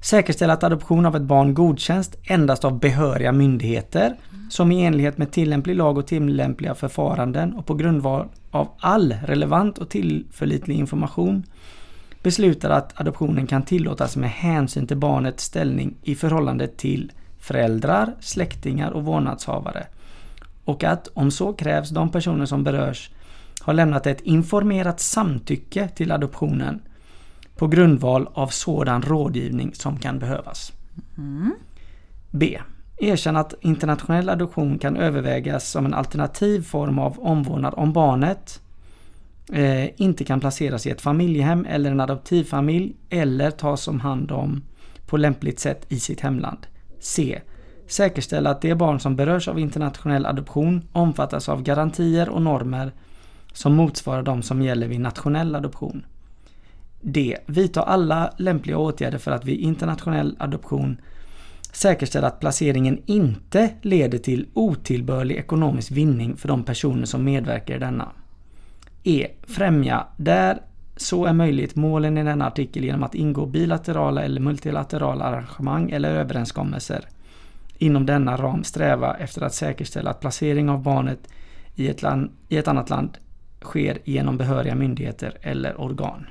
Säkerställa 0.01 0.53
att 0.53 0.65
adoption 0.65 1.07
av 1.07 1.17
ett 1.17 1.23
barn 1.23 1.55
godkänns 1.55 2.11
endast 2.23 2.65
av 2.65 2.79
behöriga 2.79 3.33
myndigheter 3.33 4.17
som 4.51 4.73
i 4.73 4.85
enlighet 4.85 5.19
med 5.19 5.33
tillämplig 5.33 5.77
lag 5.77 5.99
och 5.99 6.07
tillämpliga 6.07 6.75
förfaranden 6.75 7.53
och 7.53 7.67
på 7.67 7.75
grundval 7.75 8.29
av 8.51 8.69
all 8.79 9.15
relevant 9.25 9.79
och 9.79 9.89
tillförlitlig 9.89 10.77
information 10.77 11.45
beslutar 12.23 12.71
att 12.71 13.01
adoptionen 13.01 13.47
kan 13.47 13.63
tillåtas 13.63 14.17
med 14.17 14.31
hänsyn 14.31 14.87
till 14.87 14.97
barnets 14.97 15.45
ställning 15.45 15.95
i 16.03 16.15
förhållande 16.15 16.67
till 16.67 17.13
föräldrar, 17.39 18.15
släktingar 18.21 18.91
och 18.91 19.05
vårdnadshavare. 19.05 19.87
Och 20.65 20.85
att 20.85 21.09
om 21.15 21.31
så 21.31 21.53
krävs 21.53 21.91
de 21.91 22.11
personer 22.11 22.47
som 22.47 22.65
berörs 22.65 23.11
har 23.61 23.73
lämnat 23.73 24.07
ett 24.07 24.21
informerat 24.21 25.01
samtycke 25.01 25.89
till 25.89 26.13
adoptionen 26.13 26.81
på 27.61 27.67
grundval 27.67 28.29
av 28.33 28.49
sådan 28.49 29.03
rådgivning 29.03 29.75
som 29.75 29.97
kan 29.97 30.19
behövas. 30.19 30.73
Mm. 31.19 31.55
B. 32.31 32.61
Erkänn 32.97 33.37
att 33.37 33.55
internationell 33.61 34.29
adoption 34.29 34.79
kan 34.79 34.97
övervägas 34.97 35.71
som 35.71 35.87
en 35.87 35.95
alternativ 35.95 36.63
form 36.63 36.99
av 36.99 37.21
omvårdnad 37.21 37.75
om 37.77 37.93
barnet 37.93 38.61
eh, 39.53 40.01
inte 40.01 40.25
kan 40.25 40.41
placeras 40.41 40.87
i 40.87 40.91
ett 40.91 41.01
familjehem 41.01 41.67
eller 41.69 41.91
en 41.91 42.01
adoptivfamilj 42.01 42.97
eller 43.11 43.51
tas 43.51 43.89
om 43.89 44.01
hand 44.01 44.33
om 44.33 44.63
på 45.07 45.17
lämpligt 45.17 45.61
sätt 45.61 45.87
i 45.89 46.01
sitt 46.01 46.21
hemland. 46.21 46.67
C. 47.01 47.41
Säkerställa 47.87 48.51
att 48.51 48.63
de 48.63 48.75
barn 48.75 49.01
som 49.01 49.17
berörs 49.17 49.49
av 49.49 49.59
internationell 49.59 50.27
adoption 50.27 50.89
omfattas 50.93 51.49
av 51.49 51.63
garantier 51.63 52.29
och 52.29 52.43
normer 52.43 52.93
som 53.53 53.75
motsvarar 53.75 54.23
de 54.23 54.43
som 54.43 54.63
gäller 54.63 54.89
vid 54.89 55.01
nationell 55.01 55.55
adoption. 55.55 56.05
D. 57.01 57.37
Vidta 57.47 57.83
alla 57.83 58.33
lämpliga 58.37 58.79
åtgärder 58.79 59.19
för 59.19 59.31
att 59.31 59.45
vid 59.45 59.61
internationell 59.61 60.37
adoption 60.39 61.01
säkerställa 61.73 62.27
att 62.27 62.41
placeringen 62.41 63.03
inte 63.07 63.71
leder 63.83 64.19
till 64.19 64.47
otillbörlig 64.55 65.37
ekonomisk 65.37 65.91
vinning 65.91 66.37
för 66.37 66.49
de 66.49 66.63
personer 66.63 67.07
som 67.07 67.25
medverkar 67.25 67.75
i 67.77 67.79
denna. 67.79 68.09
E. 69.05 69.27
Främja, 69.43 70.07
där 70.17 70.61
så 70.97 71.25
är 71.25 71.33
möjligt, 71.33 71.77
målen 71.77 72.19
i 72.19 72.25
denna 72.25 72.47
artikel 72.47 72.85
genom 72.85 73.03
att 73.03 73.15
ingå 73.15 73.47
bilaterala 73.47 74.23
eller 74.23 74.41
multilaterala 74.41 75.25
arrangemang 75.25 75.91
eller 75.91 76.11
överenskommelser. 76.11 77.05
Inom 77.79 78.07
denna 78.07 78.37
ram 78.37 78.65
sträva 78.65 79.15
efter 79.15 79.43
att 79.43 79.55
säkerställa 79.55 80.11
att 80.11 80.21
placering 80.21 80.71
av 80.71 80.83
barnet 80.83 81.29
i 81.75 81.89
ett, 81.89 82.03
land, 82.03 82.31
i 82.49 82.57
ett 82.57 82.69
annat 82.69 82.91
land 82.91 83.19
sker 83.63 83.99
genom 84.05 84.37
behöriga 84.37 84.75
myndigheter 84.75 85.39
eller 85.43 85.81
organ. 85.81 86.27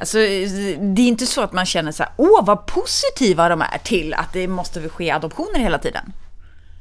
Alltså, 0.00 0.18
det 0.18 1.02
är 1.02 1.08
inte 1.08 1.26
så 1.26 1.42
att 1.42 1.52
man 1.52 1.66
känner 1.66 1.92
så 1.92 2.02
här, 2.02 2.12
åh 2.16 2.44
vad 2.44 2.66
positiva 2.66 3.48
de 3.48 3.62
är 3.62 3.78
till 3.84 4.14
att 4.14 4.32
det 4.32 4.48
måste 4.48 4.88
ske 4.88 5.10
adoptioner 5.10 5.58
hela 5.58 5.78
tiden. 5.78 6.12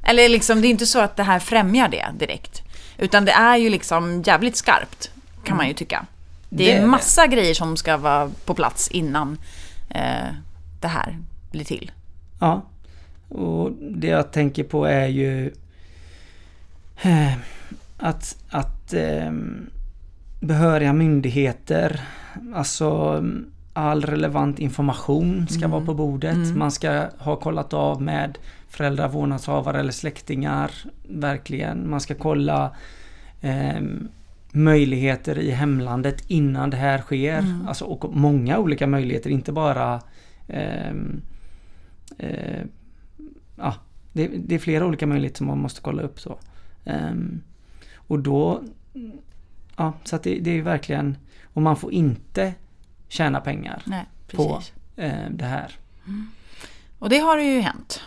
Eller 0.04 0.30
liksom, 0.30 0.62
det 0.62 0.68
är 0.68 0.70
inte 0.70 0.86
så 0.86 1.00
att 1.00 1.16
det 1.16 1.24
här 1.24 1.40
främjar 1.40 1.90
det 1.90 2.06
direkt. 2.14 2.62
Utan 2.98 3.26
det 3.26 3.32
är 3.32 3.58
ju 3.58 3.70
liksom 3.70 4.22
jävligt 4.26 4.56
skarpt, 4.56 5.12
kan 5.44 5.58
man 5.58 5.68
ju 5.68 5.74
tycka. 5.74 6.06
Det 6.50 6.72
är 6.72 6.86
massa 6.86 7.28
grejer 7.28 7.54
som 7.54 7.78
ska 7.78 7.98
vara 7.98 8.32
på 8.46 8.54
plats 8.54 8.88
innan 8.88 9.38
eh, 9.90 10.28
det 10.82 10.88
här 10.88 11.18
blir 11.52 11.66
till. 11.66 11.92
Ja, 12.40 12.66
och 13.30 13.72
det 13.72 14.08
jag 14.08 14.32
tänker 14.32 14.64
på 14.64 14.86
är 14.86 15.08
ju 15.08 15.54
eh, 17.02 17.34
att, 17.98 18.36
att 18.50 18.94
eh, 18.94 19.32
behöriga 20.40 20.94
myndigheter, 20.94 22.02
alltså 22.54 23.20
all 23.74 24.04
relevant 24.04 24.60
information 24.60 25.48
ska 25.48 25.60
mm. 25.60 25.72
vara 25.72 25.86
på 25.86 25.94
bordet. 25.94 26.36
Mm. 26.36 26.60
Man 26.60 26.72
ska 26.72 27.06
ha 27.18 27.36
kollat 27.36 27.74
av 27.74 28.02
med 28.02 28.38
föräldrar, 28.68 29.10
vårdnadshavare 29.10 29.80
eller 29.80 29.92
släktingar. 29.92 30.72
Verkligen. 31.10 31.90
Man 31.90 32.02
ska 32.02 32.16
kolla 32.16 32.76
eh, 33.42 33.82
möjligheter 34.52 35.40
i 35.40 35.52
hemlandet 35.52 36.24
innan 36.28 36.70
det 36.70 36.78
här 36.78 36.98
sker. 36.98 37.40
Mm. 37.40 37.68
Alltså, 37.68 37.86
och 37.86 38.16
många 38.16 38.58
olika 38.58 38.88
möjligheter, 38.88 39.30
inte 39.30 39.52
bara 39.52 40.02
eh, 40.48 40.94
eh, 42.18 42.64
ja, 43.56 43.74
det, 44.14 44.28
det, 44.28 44.56
är 44.56 44.60
flera 44.60 44.86
olika 44.86 45.08
möjligheter 45.08 45.38
som 45.38 45.48
man 45.48 45.60
måste 45.60 45.82
kolla 45.82 46.02
upp. 46.02 46.20
så. 46.20 46.38
Um, 46.86 47.42
och 47.96 48.20
då, 48.20 48.64
ja, 49.80 49.94
så 50.04 50.16
att 50.16 50.24
det, 50.24 50.40
det 50.40 50.58
är 50.58 50.62
verkligen, 50.62 51.18
och 51.54 51.62
man 51.62 51.76
får 51.76 51.94
inte 51.94 52.54
tjäna 53.08 53.42
pengar 53.42 53.82
Nej, 53.86 54.06
på 54.32 54.62
eh, 54.96 55.30
det 55.30 55.46
här. 55.46 55.76
Mm. 56.08 56.28
Och 57.00 57.10
det 57.10 57.18
har 57.18 57.38
ju 57.38 57.60
hänt, 57.60 58.02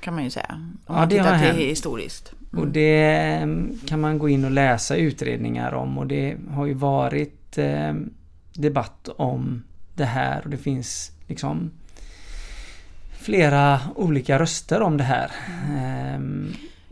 kan 0.00 0.14
man 0.14 0.24
ju 0.24 0.30
säga. 0.30 0.46
Om 0.50 0.78
ja, 0.86 0.94
man 0.94 1.08
det 1.08 1.18
har 1.18 1.32
hänt. 1.32 1.58
historiskt. 1.58 2.32
Mm. 2.52 2.64
Och 2.64 2.72
det 2.72 3.16
ehm, 3.16 3.78
kan 3.86 4.00
man 4.00 4.18
gå 4.18 4.28
in 4.28 4.44
och 4.44 4.50
läsa 4.50 4.96
utredningar 4.96 5.74
om 5.74 5.98
och 5.98 6.06
det 6.06 6.36
har 6.50 6.66
ju 6.66 6.74
varit 6.74 7.58
eh, 7.58 7.94
debatt 8.52 9.08
om 9.16 9.62
det 9.94 10.04
här 10.04 10.40
och 10.44 10.50
det 10.50 10.56
finns 10.56 11.12
liksom 11.26 11.70
flera 13.12 13.80
olika 13.94 14.38
röster 14.38 14.82
om 14.82 14.96
det 14.96 15.04
här. 15.04 15.30
Mm. 15.68 15.95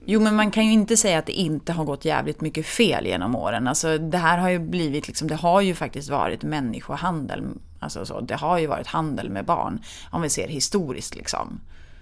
Jo, 0.07 0.21
men 0.21 0.35
man 0.35 0.51
kan 0.51 0.67
ju 0.67 0.73
inte 0.73 0.97
säga 0.97 1.19
att 1.19 1.27
det 1.27 1.33
inte 1.33 1.73
har 1.73 1.85
gått 1.85 2.05
jävligt 2.05 2.41
mycket 2.41 2.67
fel 2.67 3.07
genom 3.07 3.37
åren. 3.37 3.69
Alltså, 3.69 3.99
det 3.99 4.19
här 4.19 4.39
har 4.39 4.49
ju 4.49 4.59
blivit, 4.59 5.07
liksom, 5.07 5.29
det 5.29 5.35
har 5.35 5.61
ju 5.61 5.75
faktiskt 5.75 6.11
varit 6.11 6.43
människohandel. 6.43 7.43
Alltså, 7.79 8.07
så, 8.07 8.21
det 8.21 8.35
har 8.35 8.59
ju 8.59 8.67
varit 8.67 8.87
handel 8.87 9.31
med 9.31 9.45
barn, 9.45 9.81
om 10.11 10.23
vi 10.23 10.29
ser 10.29 10.49
historiskt 10.49 11.15
liksom. 11.15 11.61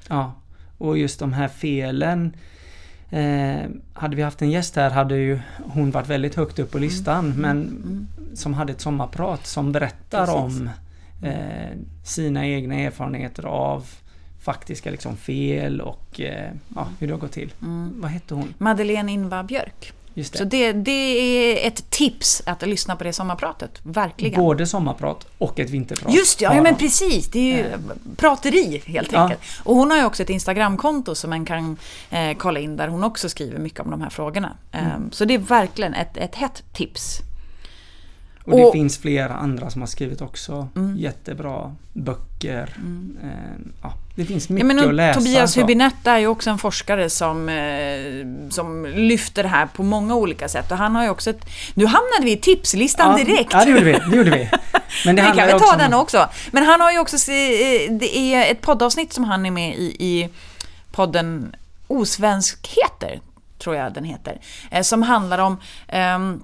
Ja, 0.09 0.33
och 0.79 0.99
just 0.99 1.19
de 1.19 1.33
här 1.33 1.49
felen. 1.49 2.37
Eh, 3.11 3.71
hade 3.93 4.17
vi 4.17 4.23
haft 4.23 4.43
en 4.43 4.51
gäst 4.51 4.77
här 4.77 4.91
hade 4.91 5.17
ju 5.17 5.41
hon 5.65 5.91
varit 5.91 6.09
väldigt 6.09 6.35
högt 6.35 6.59
upp 6.59 6.71
på 6.71 6.79
mm. 6.79 6.89
listan, 6.89 7.25
mm. 7.25 7.37
men 7.37 7.57
mm. 7.57 8.09
som 8.35 8.55
hade 8.55 8.73
ett 8.73 8.81
sommarprat 8.81 9.47
som 9.47 9.73
berättar 9.73 10.27
Precis. 10.27 10.61
om 10.61 10.71
eh, 11.23 11.79
sina 12.05 12.47
egna 12.47 12.75
erfarenheter 12.75 13.47
av 13.47 13.87
faktiska 14.43 14.91
liksom 14.91 15.17
fel 15.17 15.81
och 15.81 16.21
eh, 16.21 16.51
ja, 16.75 16.89
hur 16.99 17.07
det 17.07 17.13
har 17.13 17.21
gått 17.21 17.33
till. 17.33 17.53
Mm. 17.63 17.95
Vad 18.01 18.11
hette 18.11 18.35
hon? 18.35 18.55
Madeleine 18.59 19.13
Inva 19.13 19.43
Björk. 19.43 19.93
Just 20.15 20.33
det. 20.33 20.39
Så 20.39 20.45
det, 20.45 20.73
det 20.73 20.91
är 20.91 21.69
ett 21.69 21.91
tips 21.91 22.43
att 22.47 22.63
lyssna 22.63 22.97
på 22.97 23.05
det 23.05 23.13
sommarpratet, 23.13 23.81
verkligen. 23.83 24.41
Både 24.41 24.67
sommarprat 24.67 25.27
och 25.39 25.61
ett 25.61 25.71
vinterprat. 25.71 26.15
Just 26.15 26.41
ja, 26.41 26.55
ja 26.55 26.63
men 26.63 26.77
precis. 26.77 27.29
Det 27.29 27.39
är 27.39 27.57
ju 27.57 27.67
äh. 27.67 27.79
prateri 28.17 28.83
helt 28.87 29.15
enkelt. 29.15 29.41
Ja. 29.43 29.63
Och 29.71 29.77
hon 29.77 29.91
har 29.91 29.99
ju 29.99 30.05
också 30.05 30.23
ett 30.23 30.31
Instagramkonto 30.31 31.15
som 31.15 31.31
man 31.31 31.45
kan 31.45 31.77
eh, 32.11 32.37
kolla 32.37 32.61
in 32.61 32.77
där 32.77 32.89
hon 32.89 33.05
också 33.05 33.29
skriver 33.29 33.59
mycket 33.59 33.81
om 33.81 33.91
de 33.91 34.03
här 34.03 34.11
frågorna. 34.11 34.57
Mm. 34.73 34.97
Um, 34.97 35.13
så 35.13 35.25
det 35.25 35.35
är 35.35 35.39
verkligen 35.39 35.95
ett, 35.95 36.17
ett 36.17 36.35
hett 36.35 36.63
tips. 36.73 37.21
Och 38.45 38.57
det 38.57 38.65
och, 38.65 38.73
finns 38.73 38.99
flera 38.99 39.35
andra 39.35 39.71
som 39.71 39.83
har 39.83 39.87
skrivit 39.87 40.21
också 40.21 40.69
mm. 40.77 40.97
jättebra 40.99 41.77
böcker. 41.93 42.77
Mm. 42.77 43.19
Eh, 43.23 43.73
ja, 43.83 43.95
det 44.15 44.25
finns 44.25 44.49
mycket 44.49 44.77
ja, 44.77 44.89
att 44.89 44.95
läsa. 44.95 45.21
Tobias 45.21 45.57
Hübinette 45.57 46.11
är 46.11 46.19
ju 46.19 46.27
också 46.27 46.51
en 46.51 46.59
forskare 46.59 47.11
som, 47.11 47.49
eh, 47.49 48.51
som 48.51 48.87
lyfter 48.87 49.43
det 49.43 49.49
här 49.49 49.67
på 49.67 49.83
många 49.83 50.15
olika 50.15 50.49
sätt. 50.49 50.73
Och 50.73 50.79
han 50.79 50.97
har 50.97 51.03
ju 51.05 51.11
också 51.11 51.31
ett... 51.31 51.45
Nu 51.75 51.87
hamnade 51.87 52.25
vi 52.25 52.33
i 52.33 52.37
tipslistan 52.37 53.19
ja, 53.19 53.25
direkt. 53.25 53.53
Ja, 53.53 53.65
det 53.65 53.71
gjorde 53.71 53.85
vi. 53.85 53.93
Det 53.93 54.17
gjorde 54.17 54.31
vi. 54.31 54.51
Men 55.07 55.17
det 55.17 55.23
vi 55.23 55.39
kan 55.39 55.47
väl 55.47 55.61
ta 55.61 55.77
den 55.77 55.95
också. 55.95 56.29
Men 56.51 56.65
han 56.65 56.81
har 56.81 56.93
ju 56.93 56.99
också... 56.99 57.17
Det 57.91 58.19
är 58.19 58.53
ett 58.53 58.61
poddavsnitt 58.61 59.13
som 59.13 59.25
han 59.25 59.47
är 59.47 59.51
med 59.51 59.77
i, 59.77 59.97
i 59.99 60.29
podden 60.91 61.57
Osvenskheter, 61.87 63.21
tror 63.59 63.77
jag 63.77 63.93
den 63.93 64.05
heter. 64.05 64.41
Eh, 64.71 64.83
som 64.83 65.03
handlar 65.03 65.39
om 65.39 65.61
um, 66.17 66.43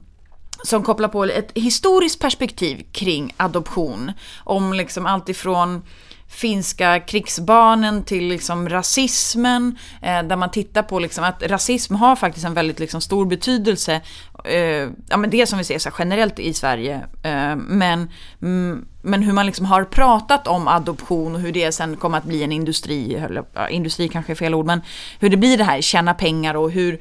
som 0.65 0.83
kopplar 0.83 1.09
på 1.09 1.25
ett 1.25 1.51
historiskt 1.55 2.21
perspektiv 2.21 2.87
kring 2.93 3.35
adoption. 3.37 4.13
Om 4.45 4.73
liksom 4.73 5.07
allt 5.07 5.29
ifrån 5.29 5.83
finska 6.29 7.01
krigsbarnen 7.01 8.05
till 8.05 8.29
liksom 8.29 8.69
rasismen, 8.69 9.79
eh, 10.03 10.23
där 10.23 10.37
man 10.37 10.51
tittar 10.51 10.83
på 10.83 10.99
liksom 10.99 11.25
att 11.25 11.43
rasism 11.43 11.95
har 11.95 12.17
faktiskt 12.17 12.47
en 12.47 12.55
väldigt 12.55 12.79
liksom 12.79 13.01
stor 13.01 13.27
betydelse, 13.27 14.01
eh, 14.45 14.89
ja 15.09 15.17
men 15.17 15.31
det 15.31 15.47
som 15.47 15.59
vi 15.59 15.65
ser 15.65 15.79
så 15.79 15.91
generellt 15.99 16.39
i 16.39 16.55
Sverige, 16.55 16.95
eh, 17.23 17.57
men, 17.57 18.11
mm, 18.43 18.87
men 19.03 19.23
hur 19.23 19.33
man 19.33 19.47
liksom 19.47 19.67
har 19.67 19.85
pratat 19.85 20.47
om 20.47 20.69
adoption 20.69 21.35
och 21.35 21.41
hur 21.41 21.53
det 21.53 21.73
sen 21.73 21.97
kommer 21.97 22.19
att 22.19 22.25
bli 22.25 22.43
en 22.43 22.53
industri, 22.53 23.23
industri 23.71 24.09
kanske 24.09 24.33
är 24.33 24.37
fel 24.37 24.55
ord, 24.55 24.67
men 24.67 24.83
hur 25.21 25.31
det 25.31 25.37
blir 25.37 25.59
det 25.59 25.65
här, 25.65 25.81
tjäna 25.81 26.15
pengar 26.15 26.55
och 26.55 26.71
hur 26.71 27.01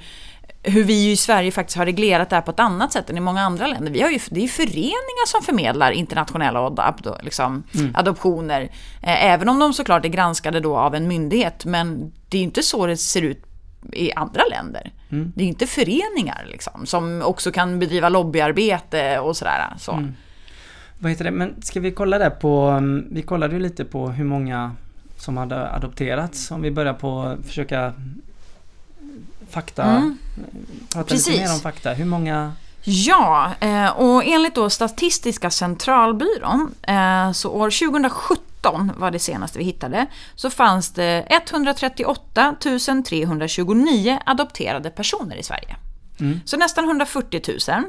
hur 0.68 0.84
vi 0.84 1.12
i 1.12 1.18
Sverige 1.18 1.52
faktiskt 1.52 1.78
har 1.78 1.86
reglerat 1.86 2.30
det 2.30 2.36
här 2.36 2.42
på 2.42 2.52
ett 2.52 2.60
annat 2.60 2.92
sätt 2.92 3.10
än 3.10 3.18
i 3.18 3.20
många 3.20 3.42
andra 3.42 3.68
länder. 3.68 3.92
Vi 3.92 4.02
har 4.02 4.10
ju, 4.10 4.20
det 4.30 4.40
är 4.40 4.42
ju 4.42 4.48
föreningar 4.48 5.28
som 5.28 5.42
förmedlar 5.42 5.92
internationella 5.92 6.60
adop, 6.60 7.24
liksom, 7.24 7.64
mm. 7.76 7.96
adoptioner. 7.96 8.62
Eh, 9.02 9.26
även 9.26 9.50
om 9.50 9.60
de 9.60 9.74
såklart 9.74 10.06
är 10.06 10.10
granskade 10.10 10.60
då 10.60 10.78
av 10.78 10.96
en 10.96 11.08
myndighet. 11.08 11.66
Men 11.66 12.12
det 12.30 12.38
är 12.38 12.42
inte 12.42 12.64
så 12.64 12.88
det 12.88 12.98
ser 12.98 13.22
ut 13.22 13.44
i 13.94 14.14
andra 14.14 14.42
länder. 14.52 14.92
Mm. 15.10 15.34
Det 15.36 15.44
är 15.44 15.48
inte 15.48 15.68
föreningar 15.68 16.46
liksom, 16.52 16.86
som 16.86 17.22
också 17.22 17.52
kan 17.52 17.80
bedriva 17.80 18.10
lobbyarbete 18.10 19.20
och 19.20 19.38
sådär. 19.38 19.74
Så. 19.78 19.92
Mm. 19.92 20.14
Vad 21.00 21.12
heter 21.12 21.26
det, 21.26 21.32
men 21.32 21.62
ska 21.62 21.80
vi 21.80 21.92
kolla 21.92 22.18
där 22.18 22.30
på, 22.30 22.60
mm, 22.60 23.08
vi 23.12 23.22
kollade 23.22 23.54
ju 23.54 23.60
lite 23.60 23.86
på 23.86 24.08
hur 24.10 24.26
många 24.26 24.76
som 25.18 25.38
hade 25.38 25.70
adopterats. 25.70 26.52
Om 26.52 26.62
vi 26.62 26.72
börjar 26.72 26.94
på 26.94 27.38
försöka 27.48 27.94
fakta, 29.50 29.84
mm. 29.84 30.18
prata 30.94 31.10
Precis. 31.10 31.28
lite 31.28 31.40
mer 31.40 31.54
om 31.54 31.60
fakta. 31.60 31.94
Hur 31.94 32.06
många 32.06 32.54
Ja, 32.90 33.52
eh, 33.60 33.90
och 33.90 34.26
enligt 34.26 34.56
då 34.56 34.70
Statistiska 34.70 35.50
centralbyrån 35.50 36.76
eh, 36.82 37.32
så 37.32 37.52
år 37.52 37.90
2017 37.92 38.92
var 38.98 39.12
det 39.12 39.20
senaste 39.20 39.60
vi 39.60 39.66
hittade 39.66 40.06
så 40.36 40.50
fanns 40.50 40.90
det 40.90 41.26
138 41.30 42.56
329 43.06 44.20
adopterade 44.26 44.90
personer 44.90 45.36
i 45.36 45.44
Sverige. 45.44 45.76
Mm. 46.20 46.40
Så 46.46 46.58
nästan 46.58 46.86
140 46.86 47.42
000. 47.70 47.84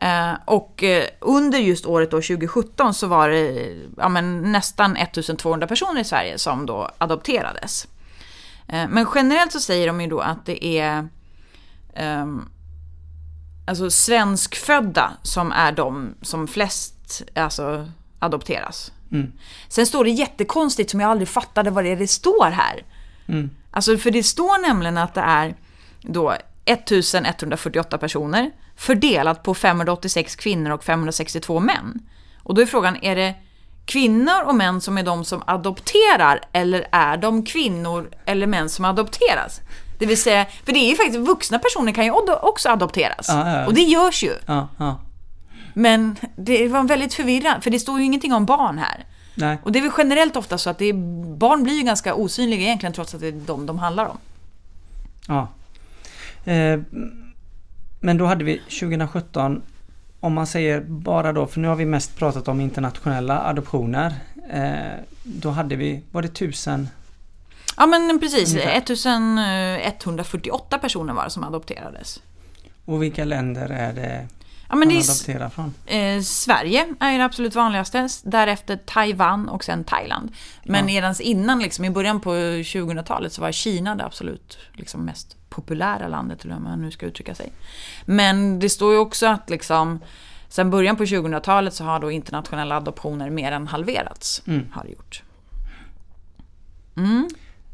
Eh, 0.00 0.32
och 0.44 0.84
under 1.20 1.58
just 1.58 1.86
året 1.86 2.10
då 2.10 2.16
2017 2.16 2.94
så 2.94 3.06
var 3.06 3.28
det 3.28 3.76
ja, 3.96 4.08
nästan 4.08 4.96
1200 4.96 5.66
personer 5.66 6.00
i 6.00 6.04
Sverige 6.04 6.38
som 6.38 6.66
då 6.66 6.90
adopterades. 6.98 7.86
Men 8.70 9.06
generellt 9.14 9.52
så 9.52 9.60
säger 9.60 9.86
de 9.86 10.00
ju 10.00 10.06
då 10.06 10.20
att 10.20 10.46
det 10.46 10.64
är 10.64 11.08
um, 11.96 12.48
alltså 13.66 13.90
svenskfödda 13.90 15.12
som 15.22 15.52
är 15.52 15.72
de 15.72 16.14
som 16.22 16.48
flest 16.48 17.22
alltså, 17.34 17.88
adopteras. 18.18 18.92
Mm. 19.12 19.32
Sen 19.68 19.86
står 19.86 20.04
det 20.04 20.10
jättekonstigt 20.10 20.90
som 20.90 21.00
jag 21.00 21.10
aldrig 21.10 21.28
fattade 21.28 21.70
vad 21.70 21.84
det 21.84 21.90
är 21.90 21.96
det 21.96 22.06
står 22.06 22.50
här. 22.50 22.84
Mm. 23.26 23.50
Alltså 23.70 23.98
för 23.98 24.10
det 24.10 24.22
står 24.22 24.68
nämligen 24.68 24.98
att 24.98 25.14
det 25.14 25.20
är 25.20 25.54
då 26.00 26.36
1148 26.64 27.98
personer 27.98 28.50
fördelat 28.76 29.42
på 29.42 29.54
586 29.54 30.36
kvinnor 30.36 30.70
och 30.70 30.84
562 30.84 31.60
män. 31.60 32.00
Och 32.42 32.54
då 32.54 32.62
är 32.62 32.66
frågan, 32.66 32.96
är 33.02 33.16
det 33.16 33.34
kvinnor 33.84 34.42
och 34.46 34.54
män 34.54 34.80
som 34.80 34.98
är 34.98 35.02
de 35.02 35.24
som 35.24 35.42
adopterar 35.46 36.40
eller 36.52 36.86
är 36.92 37.16
de 37.16 37.44
kvinnor 37.44 38.10
eller 38.24 38.46
män 38.46 38.68
som 38.68 38.84
adopteras? 38.84 39.60
Det 39.98 40.06
vill 40.06 40.22
säga, 40.22 40.46
för 40.64 40.72
det 40.72 40.78
är 40.78 40.90
ju 40.90 40.96
faktiskt, 40.96 41.18
vuxna 41.18 41.58
personer 41.58 41.92
kan 41.92 42.04
ju 42.04 42.10
också 42.42 42.68
adopteras. 42.68 43.26
Ja, 43.28 43.50
ja. 43.50 43.66
Och 43.66 43.74
det 43.74 43.80
görs 43.80 44.22
ju. 44.22 44.34
Men 45.74 46.16
det 46.36 46.68
var 46.68 46.82
väldigt 46.82 47.14
förvirrande, 47.14 47.60
för 47.60 47.70
det 47.70 47.78
står 47.78 47.98
ju 47.98 48.04
ingenting 48.04 48.32
om 48.32 48.46
barn 48.46 48.78
här. 48.78 49.04
Nej. 49.34 49.58
Och 49.62 49.72
det 49.72 49.78
är 49.78 49.82
väl 49.82 49.92
generellt 49.98 50.36
ofta 50.36 50.58
så 50.58 50.70
att 50.70 50.82
är, 50.82 50.92
barn 51.36 51.64
blir 51.64 51.74
ju 51.74 51.82
ganska 51.82 52.14
osynliga 52.14 52.60
egentligen 52.60 52.92
trots 52.92 53.14
att 53.14 53.20
det 53.20 53.28
är 53.28 53.32
de 53.32 53.66
de 53.66 53.78
handlar 53.78 54.06
om. 54.06 54.18
Ja. 55.28 55.48
Eh, 56.52 56.80
men 58.00 58.18
då 58.18 58.26
hade 58.26 58.44
vi 58.44 58.58
2017 58.58 59.62
om 60.20 60.34
man 60.34 60.46
säger 60.46 60.80
bara 60.80 61.32
då, 61.32 61.46
för 61.46 61.60
nu 61.60 61.68
har 61.68 61.76
vi 61.76 61.84
mest 61.84 62.16
pratat 62.16 62.48
om 62.48 62.60
internationella 62.60 63.40
adoptioner. 63.40 64.14
Eh, 64.50 64.92
då 65.22 65.50
hade 65.50 65.76
vi, 65.76 66.02
var 66.10 66.22
det 66.22 66.28
tusen 66.28 66.88
Ja 67.76 67.86
men 67.86 68.20
precis, 68.20 68.54
1148 68.54 70.78
personer 70.78 71.12
var 71.12 71.24
det 71.24 71.30
som 71.30 71.44
adopterades. 71.44 72.20
Och 72.84 73.02
vilka 73.02 73.24
länder 73.24 73.68
är 73.68 73.92
det 73.92 74.26
ja, 74.70 74.76
men 74.76 74.88
det 74.88 74.94
adopterar 74.94 75.48
från? 75.48 75.74
Eh, 75.86 76.20
Sverige 76.22 76.94
är 77.00 77.18
det 77.18 77.24
absolut 77.24 77.54
vanligaste, 77.54 78.08
därefter 78.22 78.76
Taiwan 78.76 79.48
och 79.48 79.64
sen 79.64 79.84
Thailand. 79.84 80.32
Men 80.64 80.88
ja. 80.88 80.94
Edans 80.94 81.20
innan, 81.20 81.58
liksom, 81.58 81.84
i 81.84 81.90
början 81.90 82.20
på 82.20 82.30
2000-talet 82.30 83.32
så 83.32 83.42
var 83.42 83.52
Kina 83.52 83.94
det 83.94 84.04
absolut 84.04 84.58
liksom, 84.72 85.04
mest 85.04 85.36
populära 85.48 86.08
landet, 86.08 86.44
eller 86.44 86.54
hur 86.54 86.62
man 86.62 86.82
nu 86.82 86.90
ska 86.90 87.06
uttrycka 87.06 87.34
sig. 87.34 87.52
Men 88.04 88.58
det 88.58 88.68
står 88.68 88.92
ju 88.92 88.98
också 88.98 89.26
att 89.26 89.50
liksom, 89.50 90.00
sen 90.48 90.70
början 90.70 90.96
på 90.96 91.04
2000-talet 91.04 91.74
så 91.74 91.84
har 91.84 92.00
då 92.00 92.10
internationella 92.10 92.76
adoptioner 92.76 93.30
mer 93.30 93.52
än 93.52 93.66
halverats. 93.66 94.42
Mm. 94.46 94.66
Har 94.72 94.84
det 94.84 94.90
gjort. 94.90 95.22
Mm. 96.96 97.28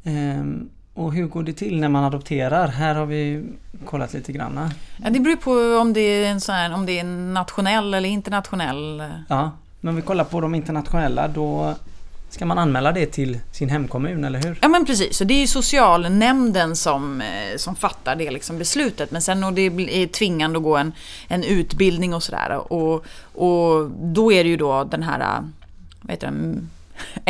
Ehm, 0.04 0.70
och 0.96 1.12
hur 1.12 1.26
går 1.26 1.42
det 1.42 1.52
till 1.52 1.80
när 1.80 1.88
man 1.88 2.04
adopterar? 2.04 2.68
Här 2.68 2.94
har 2.94 3.06
vi 3.06 3.44
kollat 3.85 4.12
lite 4.12 4.32
grann. 4.32 4.70
Ja, 5.04 5.11
det 5.11 5.20
beror 5.20 5.37
på 5.37 5.80
om 5.80 5.92
det 5.92 6.00
är 6.00 6.30
en 6.30 6.40
sån 6.40 6.54
här, 6.54 6.74
om 6.74 6.87
det 6.87 6.98
är 6.98 7.04
nationell 7.04 7.94
eller 7.94 8.09
internationell. 8.09 9.02
Ja, 9.28 9.50
men 9.80 9.88
om 9.88 9.96
vi 9.96 10.02
kollar 10.02 10.24
på 10.24 10.40
de 10.40 10.54
internationella 10.54 11.28
då 11.28 11.74
ska 12.30 12.46
man 12.46 12.59
anmäla 12.59 12.92
det 12.92 13.06
till 13.06 13.38
sin 13.52 13.68
hemkommun, 13.68 14.24
eller 14.24 14.42
hur? 14.42 14.59
Ja 14.62 14.68
men 14.68 14.87
precis, 14.87 15.16
så 15.16 15.24
det 15.24 15.35
är 15.35 15.40
ju 15.40 15.46
socialnämnden 15.46 16.76
som, 16.76 17.20
eh, 17.20 17.56
som 17.56 17.76
fattar 17.76 18.16
det 18.16 18.30
liksom 18.30 18.59
beslutet. 18.59 19.11
Men 19.11 19.22
sen 19.22 19.44
och 19.44 19.52
det 19.52 19.62
är 19.62 20.06
tvingande 20.06 20.56
att 20.56 20.62
gå 20.62 20.76
en, 20.76 20.92
en 21.28 21.44
utbildning 21.44 22.14
och 22.14 22.22
sådär. 22.22 22.72
Och, 22.72 23.06
och 23.35 23.90
då 23.90 24.32
är 24.32 24.44
det 24.44 24.50
ju 24.50 24.56
då 24.56 24.85
den 24.85 25.02
här, 25.02 25.42
vad 26.00 26.11
heter 26.11 26.26
den, 26.26 26.70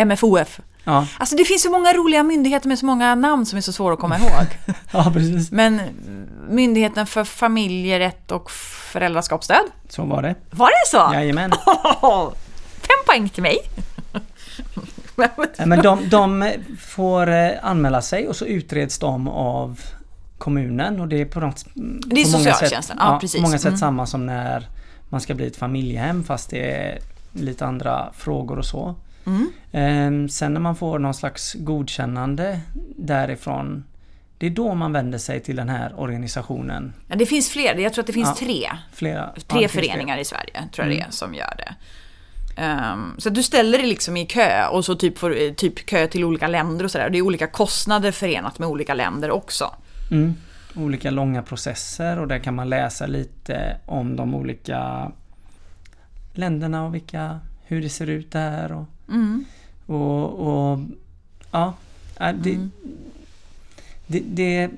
MFOF 0.06 0.60
Ja. 0.86 1.06
Alltså 1.18 1.36
det 1.36 1.44
finns 1.44 1.62
så 1.62 1.70
många 1.70 1.92
roliga 1.92 2.22
myndigheter 2.22 2.68
med 2.68 2.78
så 2.78 2.86
många 2.86 3.14
namn 3.14 3.46
som 3.46 3.56
är 3.56 3.60
så 3.60 3.72
svåra 3.72 3.94
att 3.94 4.00
komma 4.00 4.18
ihåg. 4.18 4.46
ja, 4.92 5.10
precis. 5.14 5.50
Men 5.50 5.80
Myndigheten 6.48 7.06
för 7.06 7.24
familjerätt 7.24 8.30
och 8.30 8.50
föräldraskapsstöd. 8.50 9.64
Så 9.88 10.04
var 10.04 10.22
det. 10.22 10.34
Var 10.50 10.70
det 10.70 10.88
så? 10.90 11.14
Jajamän. 11.14 11.52
Fem 12.80 13.04
poäng 13.06 13.28
till 13.28 13.42
mig. 13.42 13.58
Men 15.66 15.82
de, 15.82 16.08
de 16.08 16.52
får 16.80 17.28
eh, 17.28 17.50
anmäla 17.62 18.02
sig 18.02 18.28
och 18.28 18.36
så 18.36 18.46
utreds 18.46 18.98
de 18.98 19.28
av 19.28 19.80
kommunen 20.38 21.00
och 21.00 21.08
det 21.08 21.20
är 21.20 21.24
på, 21.24 21.40
något, 21.40 21.64
det 21.74 22.20
är 22.20 22.32
på 22.32 22.38
många 22.38 22.54
sätt, 22.54 22.72
ja, 22.88 22.94
ja, 22.98 23.20
på 23.34 23.40
många 23.40 23.58
sätt 23.58 23.66
mm. 23.66 23.78
samma 23.78 24.06
som 24.06 24.26
när 24.26 24.68
man 25.08 25.20
ska 25.20 25.34
bli 25.34 25.46
ett 25.46 25.56
familjehem 25.56 26.24
fast 26.24 26.50
det 26.50 26.70
är 26.70 26.98
lite 27.32 27.66
andra 27.66 28.12
frågor 28.16 28.58
och 28.58 28.64
så. 28.64 28.94
Mm. 29.26 30.28
Sen 30.28 30.52
när 30.54 30.60
man 30.60 30.76
får 30.76 30.98
någon 30.98 31.14
slags 31.14 31.54
godkännande 31.54 32.60
därifrån 32.96 33.84
det 34.38 34.46
är 34.46 34.50
då 34.50 34.74
man 34.74 34.92
vänder 34.92 35.18
sig 35.18 35.40
till 35.40 35.56
den 35.56 35.68
här 35.68 36.00
organisationen. 36.00 36.92
Ja, 37.08 37.16
det 37.16 37.26
finns 37.26 37.50
fler. 37.50 37.74
Jag 37.74 37.92
tror 37.92 38.02
att 38.02 38.06
det 38.06 38.12
finns 38.12 38.40
ja, 38.40 38.46
tre. 38.46 38.68
Flera. 38.92 39.32
Tre 39.46 39.62
ja, 39.62 39.68
föreningar 39.68 40.18
i 40.18 40.24
Sverige, 40.24 40.52
tror 40.72 40.86
jag 40.86 40.86
mm. 40.86 40.98
det 40.98 41.04
är, 41.04 41.10
som 41.10 41.34
gör 41.34 41.54
det. 41.56 41.74
Um, 42.62 43.14
så 43.18 43.30
du 43.30 43.42
ställer 43.42 43.78
dig 43.78 43.86
liksom 43.86 44.16
i 44.16 44.26
kö 44.26 44.66
och 44.66 44.84
så 44.84 44.94
typ 44.94 45.18
får 45.18 45.54
typ 45.54 45.86
kö 45.86 46.06
till 46.06 46.24
olika 46.24 46.48
länder 46.48 46.84
och 46.84 46.90
sådär. 46.90 47.10
Det 47.10 47.18
är 47.18 47.22
olika 47.22 47.46
kostnader 47.46 48.12
förenat 48.12 48.58
med 48.58 48.68
olika 48.68 48.94
länder 48.94 49.30
också. 49.30 49.74
Mm. 50.10 50.34
Olika 50.76 51.10
långa 51.10 51.42
processer 51.42 52.18
och 52.18 52.28
där 52.28 52.38
kan 52.38 52.54
man 52.54 52.68
läsa 52.68 53.06
lite 53.06 53.76
om 53.86 54.16
de 54.16 54.34
olika 54.34 55.12
länderna 56.32 56.84
och 56.84 56.94
vilka, 56.94 57.40
hur 57.64 57.82
det 57.82 57.88
ser 57.88 58.06
ut 58.06 58.30
där. 58.30 58.72
Och 58.72 58.84
Mm. 59.08 59.44
Och, 59.86 60.32
och, 60.32 60.78
ja, 61.50 61.74
det, 62.18 62.54
mm. 62.54 62.70
det, 64.06 64.20
det, 64.20 64.70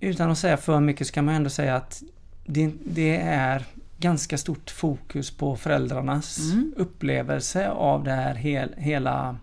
utan 0.00 0.30
att 0.30 0.38
säga 0.38 0.56
för 0.56 0.80
mycket 0.80 1.06
så 1.06 1.12
kan 1.12 1.24
man 1.24 1.34
ändå 1.34 1.50
säga 1.50 1.76
att 1.76 2.02
det, 2.46 2.72
det 2.84 3.16
är 3.16 3.64
ganska 3.98 4.38
stort 4.38 4.70
fokus 4.70 5.30
på 5.30 5.56
föräldrarnas 5.56 6.38
mm. 6.38 6.74
upplevelse 6.76 7.68
av 7.68 8.04
det 8.04 8.10
här 8.10 8.34
hel, 8.34 8.74
hela 8.76 9.36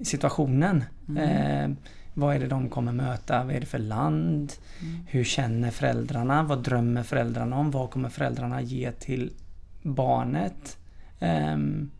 situationen. 0.00 0.84
Mm. 1.08 1.70
Eh, 1.70 1.76
vad 2.14 2.36
är 2.36 2.40
det 2.40 2.46
de 2.46 2.68
kommer 2.68 2.92
möta? 2.92 3.44
Vad 3.44 3.54
är 3.54 3.60
det 3.60 3.66
för 3.66 3.78
land? 3.78 4.52
Mm. 4.80 5.00
Hur 5.06 5.24
känner 5.24 5.70
föräldrarna? 5.70 6.42
Vad 6.42 6.62
drömmer 6.62 7.02
föräldrarna 7.02 7.56
om? 7.56 7.70
Vad 7.70 7.90
kommer 7.90 8.08
föräldrarna 8.08 8.62
ge 8.62 8.92
till 8.92 9.32
barnet? 9.82 10.78
Um, 11.20 11.90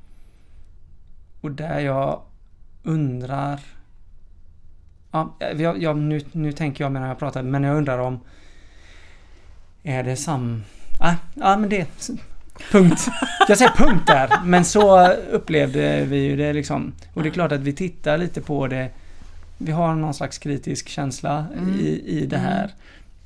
och 1.41 1.51
där 1.51 1.81
jag 1.81 2.23
undrar... 2.83 3.61
Ja, 5.11 5.37
jag, 5.57 5.83
jag, 5.83 5.97
nu, 5.97 6.21
nu 6.33 6.53
tänker 6.53 6.85
jag 6.85 6.93
medan 6.93 7.09
jag 7.09 7.19
pratar, 7.19 7.43
men 7.43 7.65
jag 7.65 7.77
undrar 7.77 7.99
om... 7.99 8.21
Är 9.83 10.03
det 10.03 10.17
sam... 10.17 10.65
Ah, 10.99 11.15
ja, 11.35 11.57
men 11.57 11.71
det... 11.71 12.11
Punkt. 12.71 13.09
Jag 13.49 13.59
säger 13.59 13.71
punkt 13.71 14.07
där. 14.07 14.31
Men 14.45 14.65
så 14.65 15.09
upplevde 15.13 16.05
vi 16.05 16.17
ju 16.17 16.37
det 16.37 16.53
liksom. 16.53 16.93
Och 17.15 17.23
det 17.23 17.29
är 17.29 17.31
klart 17.33 17.53
att 17.53 17.61
vi 17.61 17.73
tittar 17.73 18.19
lite 18.19 18.41
på 18.41 18.67
det. 18.67 18.91
Vi 19.59 19.73
har 19.73 19.95
någon 19.95 20.15
slags 20.15 20.39
kritisk 20.39 20.89
känsla 20.89 21.47
mm. 21.59 21.81
i, 21.81 22.03
i 22.07 22.27
det 22.27 22.39
här. 22.39 22.71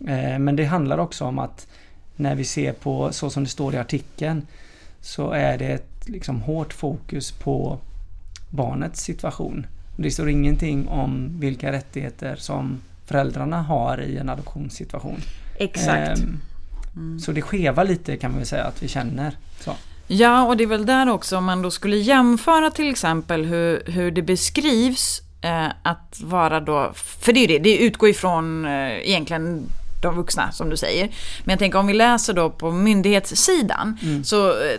Mm. 0.06 0.44
men 0.44 0.56
det 0.56 0.64
handlar 0.64 0.98
också 0.98 1.24
om 1.24 1.38
att 1.38 1.66
när 2.16 2.34
vi 2.34 2.44
ser 2.44 2.72
på 2.72 3.12
så 3.12 3.30
som 3.30 3.44
det 3.44 3.50
står 3.50 3.74
i 3.74 3.78
artikeln 3.78 4.46
så 5.00 5.30
är 5.30 5.58
det 5.58 5.66
ett 5.66 6.08
liksom 6.08 6.40
hårt 6.40 6.72
fokus 6.72 7.32
på 7.32 7.78
barnets 8.54 9.00
situation. 9.00 9.66
Det 9.96 10.10
står 10.10 10.28
ingenting 10.28 10.88
om 10.88 11.40
vilka 11.40 11.72
rättigheter 11.72 12.36
som 12.36 12.80
föräldrarna 13.06 13.62
har 13.62 14.00
i 14.00 14.16
en 14.16 14.28
adoptionssituation. 14.28 15.20
Exakt. 15.56 16.18
Ehm, 16.18 16.40
mm. 16.96 17.20
Så 17.20 17.32
det 17.32 17.42
skevar 17.42 17.84
lite 17.84 18.16
kan 18.16 18.30
man 18.30 18.38
väl 18.38 18.46
säga 18.46 18.64
att 18.64 18.82
vi 18.82 18.88
känner. 18.88 19.36
Så. 19.60 19.72
Ja, 20.06 20.46
och 20.46 20.56
det 20.56 20.64
är 20.64 20.68
väl 20.68 20.86
där 20.86 21.08
också 21.08 21.36
om 21.36 21.44
man 21.44 21.62
då 21.62 21.70
skulle 21.70 21.96
jämföra 21.96 22.70
till 22.70 22.90
exempel 22.90 23.44
hur, 23.44 23.82
hur 23.86 24.10
det 24.10 24.22
beskrivs 24.22 25.22
eh, 25.40 25.66
att 25.82 26.20
vara 26.24 26.60
då, 26.60 26.92
för 26.94 27.32
det 27.32 27.40
är 27.40 27.48
ju 27.48 27.58
det, 27.58 27.58
det 27.58 27.78
utgår 27.78 28.08
ifrån 28.08 28.64
eh, 28.64 29.08
egentligen 29.08 29.68
de 30.04 30.16
vuxna 30.16 30.52
som 30.52 30.70
du 30.70 30.76
säger. 30.76 31.10
Men 31.44 31.52
jag 31.52 31.58
tänker 31.58 31.78
om 31.78 31.86
vi 31.86 31.94
läser 31.94 32.32
då 32.32 32.50
på 32.50 32.70
myndighetssidan. 32.70 33.98
Mm. 34.02 34.24
Så 34.24 34.48
eh, 34.48 34.78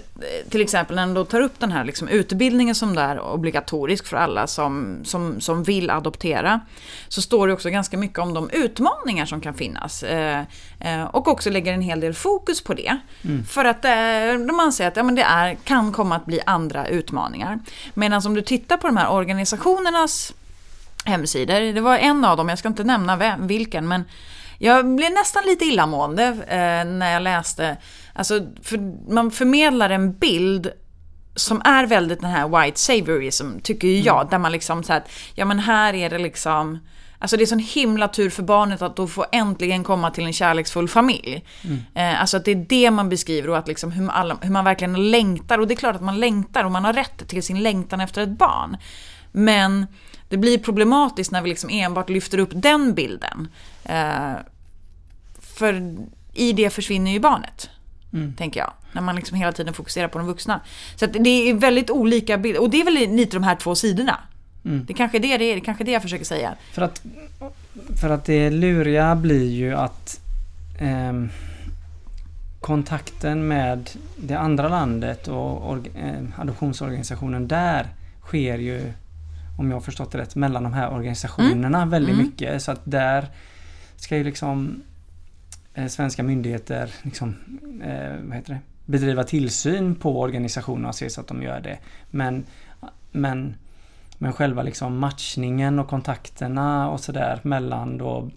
till 0.50 0.62
exempel 0.62 0.96
när 0.96 1.06
de 1.06 1.14
då 1.14 1.26
tar 1.26 1.42
upp 1.42 1.60
den 1.60 1.72
här 1.72 1.84
liksom 1.84 2.08
utbildningen 2.08 2.76
som 2.76 2.98
är 2.98 3.20
obligatorisk 3.20 4.08
för 4.08 4.18
alla 4.18 4.48
som, 4.48 5.00
som, 5.04 5.42
som 5.42 5.64
vill 5.64 5.90
adoptera. 5.90 6.60
Så 7.08 7.22
står 7.22 7.48
det 7.48 7.54
också 7.54 7.70
ganska 7.70 7.98
mycket 7.98 8.20
om 8.20 8.34
de 8.34 8.50
utmaningar 8.50 9.26
som 9.26 9.42
kan 9.42 9.54
finnas. 9.54 10.04
Eh, 10.04 10.44
eh, 10.80 11.04
och 11.04 11.28
också 11.28 11.50
lägger 11.50 11.74
en 11.74 11.82
hel 11.82 12.00
del 12.00 12.14
fokus 12.14 12.64
på 12.64 12.74
det. 12.74 12.98
Mm. 13.24 13.46
För 13.46 13.66
att 13.66 13.86
eh, 13.86 14.48
de 14.48 14.60
anser 14.60 14.88
att 14.88 14.96
ja, 14.96 15.04
men 15.04 15.16
det 15.16 15.24
är, 15.24 15.56
kan 15.56 15.92
komma 15.92 16.16
att 16.16 16.26
bli 16.26 16.40
andra 16.46 16.88
utmaningar. 16.88 17.60
Medan 17.94 18.22
om 18.26 18.34
du 18.34 18.42
tittar 18.42 18.78
på 18.78 18.88
de 18.88 18.98
här 18.98 19.12
organisationernas 19.12 20.34
hemsidor. 21.06 21.74
Det 21.74 21.82
var 21.82 21.98
en 21.98 22.26
av 22.26 22.38
dem, 22.38 22.50
jag 22.50 22.60
ska 22.60 22.68
inte 22.68 22.84
nämna 22.84 23.16
vem, 23.16 23.48
vilken, 23.48 23.88
men 23.88 24.04
jag 24.66 24.96
blev 24.96 25.12
nästan 25.12 25.44
lite 25.46 25.66
illamående 25.66 26.24
eh, 26.48 26.92
när 26.92 27.14
jag 27.14 27.22
läste. 27.22 27.78
Alltså, 28.14 28.42
för 28.64 28.78
man 29.14 29.32
förmedlar 29.32 29.90
en 29.90 30.14
bild 30.14 30.72
som 31.36 31.62
är 31.66 31.86
väldigt 31.86 32.22
den 32.22 32.30
här 32.30 32.48
white 32.48 32.80
saviorism, 32.80 33.60
tycker 33.64 33.88
jag. 33.88 34.22
Mm. 34.22 34.30
Där 34.30 34.38
man 34.38 34.52
liksom 34.52 34.84
säger 34.84 35.00
att, 35.00 35.12
ja 35.36 35.46
men 35.46 35.60
här 35.60 35.94
är 35.94 36.10
det 36.10 36.18
liksom... 36.18 36.80
Alltså 37.20 37.38
det 37.38 37.44
är 37.44 37.46
sån 37.46 37.60
himla 37.60 38.08
tur 38.08 38.30
för 38.30 38.44
barnet 38.44 38.82
att 38.82 38.96
då 38.96 39.08
få 39.08 39.26
äntligen 39.32 39.84
komma 39.84 40.12
till 40.12 40.26
en 40.26 40.34
kärleksfull 40.34 40.88
familj. 40.88 41.46
Mm. 41.64 41.80
Eh, 41.96 42.22
alltså 42.22 42.38
att 42.38 42.46
det 42.46 42.52
är 42.52 42.66
det 42.70 42.92
man 42.92 43.10
beskriver 43.10 43.50
och 43.50 43.58
att 43.58 43.68
liksom 43.68 43.92
hur, 43.92 44.10
alla, 44.10 44.38
hur 44.42 44.52
man 44.52 44.66
verkligen 44.66 45.12
längtar. 45.12 45.60
Och 45.60 45.68
det 45.68 45.74
är 45.74 45.76
klart 45.76 45.96
att 45.96 46.02
man 46.02 46.20
längtar 46.20 46.64
och 46.64 46.72
man 46.72 46.86
har 46.86 46.94
rätt 46.94 47.28
till 47.28 47.44
sin 47.44 47.64
längtan 47.64 48.02
efter 48.02 48.22
ett 48.22 48.38
barn. 48.38 48.78
Men 49.32 49.86
det 50.30 50.38
blir 50.38 50.58
problematiskt 50.58 51.32
när 51.32 51.42
vi 51.42 51.50
liksom 51.50 51.70
enbart 51.70 52.10
lyfter 52.10 52.38
upp 52.38 52.52
den 52.54 52.94
bilden. 52.94 53.48
Eh, 53.84 54.34
för 55.56 55.96
i 56.34 56.54
det 56.54 56.70
försvinner 56.70 57.12
ju 57.12 57.20
barnet. 57.20 57.70
Mm. 58.14 58.34
Tänker 58.34 58.60
jag. 58.60 58.74
När 58.92 59.02
man 59.02 59.16
liksom 59.16 59.38
hela 59.38 59.52
tiden 59.52 59.74
fokuserar 59.74 60.08
på 60.08 60.18
de 60.18 60.28
vuxna. 60.28 60.62
Så 60.96 61.06
det 61.06 61.30
är 61.30 61.54
väldigt 61.54 61.90
olika 61.90 62.38
bilder. 62.38 62.62
Och 62.62 62.70
det 62.70 62.82
är 62.82 62.86
väl 62.86 63.16
lite 63.16 63.36
de 63.36 63.44
här 63.44 63.56
två 63.56 63.76
sidorna. 63.76 64.20
Mm. 64.66 64.86
Det 64.86 64.94
är 64.94 64.98
kanske 64.98 65.20
det 65.20 65.38
det 65.38 65.52
är, 65.52 65.56
det 65.56 65.62
kanske 65.62 65.84
det 65.84 65.92
jag 65.92 66.02
försöker 66.02 66.26
säga. 66.26 66.56
För 66.72 66.82
att, 66.82 67.02
för 68.02 68.10
att 68.10 68.26
det 68.26 68.50
luriga 68.50 69.16
blir 69.16 69.50
ju 69.50 69.74
att 69.74 70.20
eh, 70.80 71.14
kontakten 72.60 73.48
med 73.48 73.90
det 74.18 74.36
andra 74.36 74.70
landet 74.70 75.28
och 75.28 75.72
or, 75.72 75.84
eh, 75.96 76.40
adoptionsorganisationen 76.40 77.48
där 77.48 77.88
sker 78.22 78.58
ju 78.58 78.94
om 79.58 79.70
jag 79.70 79.76
har 79.76 79.82
förstått 79.82 80.12
det 80.12 80.18
rätt, 80.18 80.36
mellan 80.36 80.64
de 80.64 80.74
här 80.74 80.94
organisationerna 80.94 81.78
mm. 81.78 81.90
väldigt 81.90 82.14
mm. 82.14 82.26
mycket. 82.26 82.64
Så 82.64 82.72
att 82.72 82.82
där 82.84 83.28
ska 83.98 84.18
ju 84.18 84.24
liksom 84.24 84.82
svenska 85.90 86.24
myndigheter 86.24 86.94
liksom, 87.04 87.36
eh, 87.84 88.16
vad 88.24 88.36
heter 88.36 88.54
det? 88.54 88.60
bedriva 88.86 89.24
tillsyn 89.24 89.96
på 89.96 90.22
organisationerna 90.22 90.90
och 90.90 90.96
se 90.96 91.10
så 91.10 91.22
att 91.22 91.28
de 91.28 91.44
gör 91.44 91.60
det. 91.60 91.78
Men, 92.12 92.46
men, 93.12 93.56
men 94.18 94.34
själva 94.34 94.64
liksom 94.64 94.98
matchningen 94.98 95.80
och 95.80 95.88
kontakterna 95.88 96.90
och 96.90 97.00
sådär 97.00 97.40
mellan 97.44 97.98
då 97.98 98.30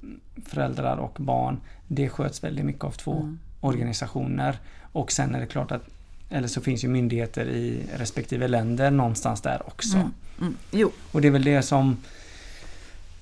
föräldrar 0.46 0.96
och 0.96 1.16
barn 1.18 1.60
det 1.88 2.08
sköts 2.08 2.44
väldigt 2.44 2.64
mycket 2.64 2.84
av 2.84 2.90
två 2.90 3.16
mm. 3.16 3.38
organisationer. 3.60 4.58
Och 4.92 5.12
sen 5.12 5.34
är 5.34 5.40
det 5.40 5.46
klart 5.46 5.72
att 5.72 5.88
eller 6.30 6.48
så 6.48 6.60
finns 6.60 6.84
ju 6.84 6.88
myndigheter 6.88 7.46
i 7.46 7.82
respektive 7.96 8.48
länder 8.48 8.90
någonstans 8.90 9.40
där 9.40 9.62
också. 9.66 9.96
Mm. 9.96 10.12
Mm. 10.40 10.56
Jo. 10.70 10.90
Och 11.12 11.20
det 11.20 11.28
är 11.28 11.32
väl 11.32 11.44
det 11.44 11.62
som 11.62 11.96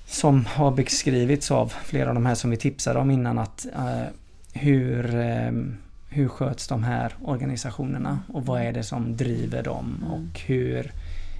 som 0.07 0.45
har 0.45 0.71
beskrivits 0.71 1.51
av 1.51 1.73
flera 1.83 2.09
av 2.09 2.15
de 2.15 2.25
här 2.25 2.35
som 2.35 2.49
vi 2.49 2.57
tipsade 2.57 2.99
om 2.99 3.11
innan 3.11 3.39
att 3.39 3.65
uh, 3.75 4.03
hur, 4.53 5.15
um, 5.15 5.77
hur 6.09 6.27
sköts 6.27 6.67
de 6.67 6.83
här 6.83 7.15
organisationerna 7.21 8.19
och 8.33 8.45
vad 8.45 8.61
är 8.61 8.71
det 8.71 8.83
som 8.83 9.17
driver 9.17 9.63
dem 9.63 9.97
mm. 10.01 10.11
och 10.11 10.39
hur 10.39 10.91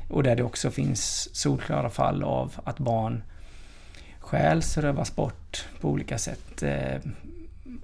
och 0.09 0.23
där 0.23 0.35
det 0.35 0.43
också 0.43 0.71
finns 0.71 1.29
solklara 1.35 1.89
fall 1.89 2.23
av 2.23 2.53
att 2.63 2.79
barn 2.79 3.23
stjäls, 4.19 4.77
rövas 4.77 5.15
bort 5.15 5.65
på 5.81 5.89
olika 5.89 6.17
sätt. 6.17 6.63
Uh, 6.63 7.11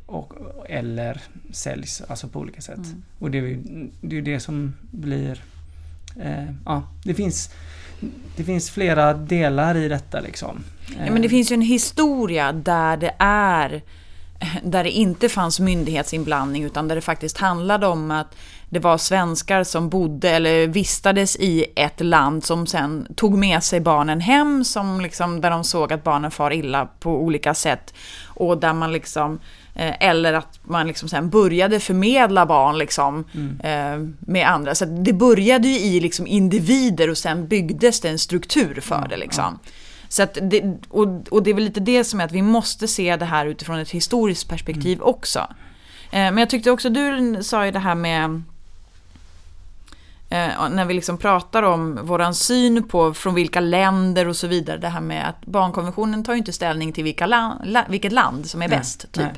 och, 0.06 0.34
eller 0.70 1.22
säljs 1.52 2.02
alltså 2.02 2.28
på 2.28 2.40
olika 2.40 2.62
sätt. 2.62 2.78
Mm. 2.78 3.04
Och 3.20 3.32
det 3.32 3.38
är 3.38 3.42
ju 3.42 3.90
det, 4.02 4.18
är 4.18 4.22
det 4.22 4.40
som 4.40 4.74
blir... 4.92 5.44
Eh, 6.20 6.46
ja, 6.66 6.84
det 7.04 7.14
finns, 7.14 7.50
det 8.36 8.44
finns 8.44 8.72
flera 8.72 9.14
delar 9.14 9.78
i 9.78 9.88
detta 9.88 10.20
liksom. 10.20 10.64
Ja, 10.88 11.12
men 11.12 11.22
det 11.22 11.30
finns 11.30 11.52
ju 11.52 11.54
en 11.54 11.62
historia 11.62 12.52
där 12.52 12.98
det 12.98 13.14
är 13.20 13.82
där 14.64 14.84
det 14.84 14.92
inte 14.92 15.30
fanns 15.30 15.60
myndighetsinblandning 15.60 16.64
utan 16.64 16.88
där 16.88 16.96
det 16.96 17.02
faktiskt 17.02 17.38
handlade 17.38 17.88
om 17.88 18.12
att 18.12 18.36
det 18.70 18.80
var 18.80 18.98
svenskar 18.98 19.64
som 19.64 19.90
bodde 19.90 20.30
eller 20.30 20.68
vistades 20.68 21.36
i 21.36 21.66
ett 21.76 22.02
land 22.02 22.44
som 22.44 22.68
sen 22.68 23.08
tog 23.16 23.38
med 23.38 23.64
sig 23.64 23.80
barnen 23.80 24.22
hem 24.22 24.64
som 24.64 25.02
liksom, 25.02 25.42
där 25.42 25.50
de 25.50 25.64
såg 25.64 25.94
att 25.94 26.04
barnen 26.04 26.32
far 26.32 26.54
illa 26.54 26.86
på 27.00 27.12
olika 27.12 27.54
sätt 27.54 27.94
och 28.26 28.58
där 28.58 28.74
man 28.74 28.92
liksom 28.92 29.40
Eh, 29.40 29.63
eller 29.76 30.34
att 30.34 30.60
man 30.64 30.88
liksom 30.88 31.10
sen 31.10 31.30
började 31.30 31.80
förmedla 31.80 32.46
barn 32.46 32.78
liksom, 32.78 33.24
mm. 33.34 33.60
eh, 33.60 34.14
med 34.20 34.48
andra. 34.48 34.76
Så 34.76 34.86
det 34.86 35.14
började 35.14 35.68
ju 35.68 35.80
i 35.80 36.00
liksom 36.00 36.28
individer 36.28 37.10
och 37.10 37.18
sen 37.18 37.48
byggdes 37.48 38.02
det 38.02 38.10
en 38.10 38.20
struktur 38.20 38.80
för 38.82 38.98
mm. 38.98 39.10
det. 39.10 39.18
Liksom. 39.18 39.60
Så 40.14 40.28
det, 40.42 40.78
och, 40.90 41.08
och, 41.30 41.44
det 41.44 41.50
är 41.50 41.54
väl 41.54 41.64
lite 41.64 41.80
det 41.80 42.04
som 42.04 42.20
är 42.20 42.26
att 42.26 42.32
vi 42.32 42.42
måste 42.42 42.88
se 42.88 43.16
det 43.16 43.26
här 43.26 43.46
utifrån 43.46 43.80
ett 43.80 43.92
historiskt 43.92 44.50
perspektiv 44.50 44.98
mm. 44.98 45.08
också. 45.08 45.40
Eh, 46.12 46.12
men 46.12 46.38
jag 46.38 46.50
tyckte 46.50 46.72
också 46.72 46.90
du 46.90 47.38
sa 47.44 47.66
ju 47.66 47.72
det 47.72 47.80
här 47.80 47.96
med 47.96 48.42
eh, 50.30 50.70
när 50.70 50.86
vi 50.86 50.94
liksom 50.94 51.18
pratar 51.18 51.64
om 51.64 52.00
våran 52.04 52.36
syn 52.36 52.84
på 52.84 53.14
från 53.14 53.36
vilka 53.36 53.60
länder 53.60 54.28
och 54.28 54.36
så 54.36 54.48
vidare. 54.48 54.78
Det 54.78 54.88
här 54.88 55.02
med 55.02 55.30
att 55.30 55.46
barnkonventionen 55.46 56.24
tar 56.24 56.34
ju 56.34 56.40
inte 56.40 56.54
ställning 56.54 56.94
till 56.94 57.04
vilka 57.04 57.26
la, 57.26 57.86
vilket 57.90 58.12
land 58.12 58.46
som 58.46 58.62
är 58.62 58.68
nej, 58.68 58.78
bäst. 58.78 59.02
Typ. 59.12 59.24
Nej. 59.24 59.34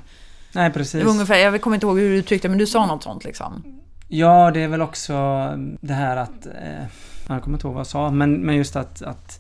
Nej, 0.56 0.72
precis. 0.72 1.04
ungefär, 1.04 1.36
jag 1.36 1.62
kommer 1.62 1.76
inte 1.76 1.86
ihåg 1.86 2.00
hur 2.00 2.10
du 2.10 2.16
uttryckte 2.16 2.50
men 2.50 2.58
du 2.58 2.68
sa 2.68 2.86
något 2.86 3.04
sånt 3.04 3.24
liksom. 3.24 3.64
Ja, 4.08 4.52
det 4.52 4.60
är 4.60 4.68
väl 4.68 4.82
också 4.82 5.14
det 5.82 5.94
här 5.94 6.18
att... 6.18 6.46
Eh, 6.46 6.86
jag 7.28 7.44
kommer 7.44 7.58
inte 7.58 7.68
ihåg 7.68 7.74
vad 7.74 7.80
jag 7.80 7.88
sa, 7.88 8.12
men, 8.12 8.34
men 8.34 8.56
just 8.56 8.76
att, 8.76 9.02
att 9.02 9.40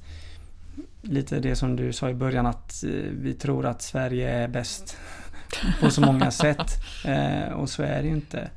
lite 1.02 1.40
det 1.40 1.56
som 1.56 1.76
du 1.76 1.94
sa 1.94 2.10
i 2.10 2.14
början 2.14 2.46
att 2.46 2.84
eh, 2.84 2.90
vi 3.12 3.34
tror 3.34 3.66
att 3.66 3.82
Sverige 3.82 4.30
är 4.30 4.48
bäst 4.48 4.98
på 5.82 5.90
så 5.90 6.02
många 6.02 6.32
sätt. 6.32 6.72
Eh, 7.06 7.54
och 7.54 7.70
så 7.70 7.84
är 7.84 8.02
det 8.02 8.08
ju 8.08 8.16
inte. 8.16 8.50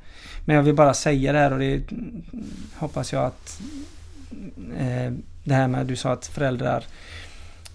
Men 0.45 0.55
jag 0.55 0.63
vill 0.63 0.75
bara 0.75 0.93
säga 0.93 1.33
det 1.33 1.39
här 1.39 1.53
och 1.53 1.59
det 1.59 1.83
hoppas 2.75 3.13
jag 3.13 3.25
att 3.25 3.61
eh, 4.77 5.13
det 5.43 5.53
här 5.53 5.67
med 5.67 5.81
att 5.81 5.87
du 5.87 5.95
sa 5.95 6.11
att 6.11 6.27
föräldrar, 6.27 6.83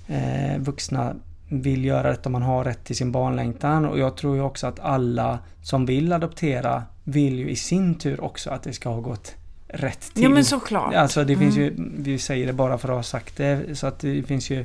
eh, 0.07 0.59
vuxna 0.59 1.14
vill 1.62 1.85
göra 1.85 2.11
detta, 2.11 2.29
man 2.29 2.43
har 2.43 2.64
rätt 2.64 2.85
till 2.85 2.97
sin 2.97 3.12
barnlängtan 3.12 3.85
och 3.85 3.99
jag 3.99 4.17
tror 4.17 4.37
ju 4.37 4.43
också 4.43 4.67
att 4.67 4.81
alla 4.81 5.38
som 5.62 5.87
vill 5.87 6.12
adoptera 6.12 6.83
vill 7.05 7.38
ju 7.38 7.51
i 7.51 7.57
sin 7.57 7.95
tur 7.95 8.21
också 8.21 8.51
att 8.51 8.62
det 8.62 8.73
ska 8.73 8.88
ha 8.88 9.01
gått 9.01 9.35
rätt 9.69 10.14
till. 10.14 10.23
Ja 10.23 10.29
men 10.29 10.45
såklart. 10.45 10.95
Alltså 10.95 11.25
det 11.25 11.33
mm. 11.33 11.45
finns 11.45 11.57
ju, 11.57 11.75
vi 11.99 12.19
säger 12.19 12.47
det 12.47 12.53
bara 12.53 12.79
för 12.79 12.88
att 12.88 12.95
ha 12.95 13.03
sagt 13.03 13.37
det, 13.37 13.79
så 13.79 13.87
att 13.87 13.99
det 13.99 14.23
finns 14.23 14.51
ju 14.51 14.64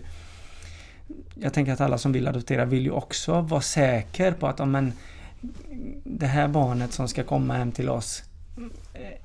Jag 1.35 1.53
tänker 1.53 1.73
att 1.73 1.81
alla 1.81 1.97
som 1.97 2.11
vill 2.11 2.27
adoptera 2.27 2.65
vill 2.65 2.83
ju 2.83 2.91
också 2.91 3.41
vara 3.41 3.61
säker 3.61 4.31
på 4.31 4.47
att 4.47 4.59
om 4.59 4.75
en 4.75 4.93
det 6.03 6.25
här 6.25 6.47
barnet 6.47 6.93
som 6.93 7.07
ska 7.07 7.23
komma 7.23 7.53
hem 7.53 7.71
till 7.71 7.89
oss 7.89 8.23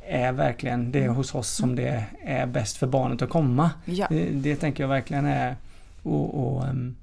är 0.07 0.33
verkligen 0.33 0.92
det 0.92 1.09
hos 1.09 1.35
oss 1.35 1.48
som 1.48 1.77
det 1.77 2.05
är 2.22 2.46
bäst 2.46 2.77
för 2.77 2.87
barnet 2.87 3.22
att 3.22 3.31
komma. 3.31 3.70
Ja. 3.85 4.07
Det, 4.11 4.24
det 4.24 4.57
tänker 4.57 4.83
jag 4.83 4.88
verkligen 4.88 5.27
är 5.27 5.57
och, 6.03 6.57
och 6.57 6.64
um, 6.64 6.96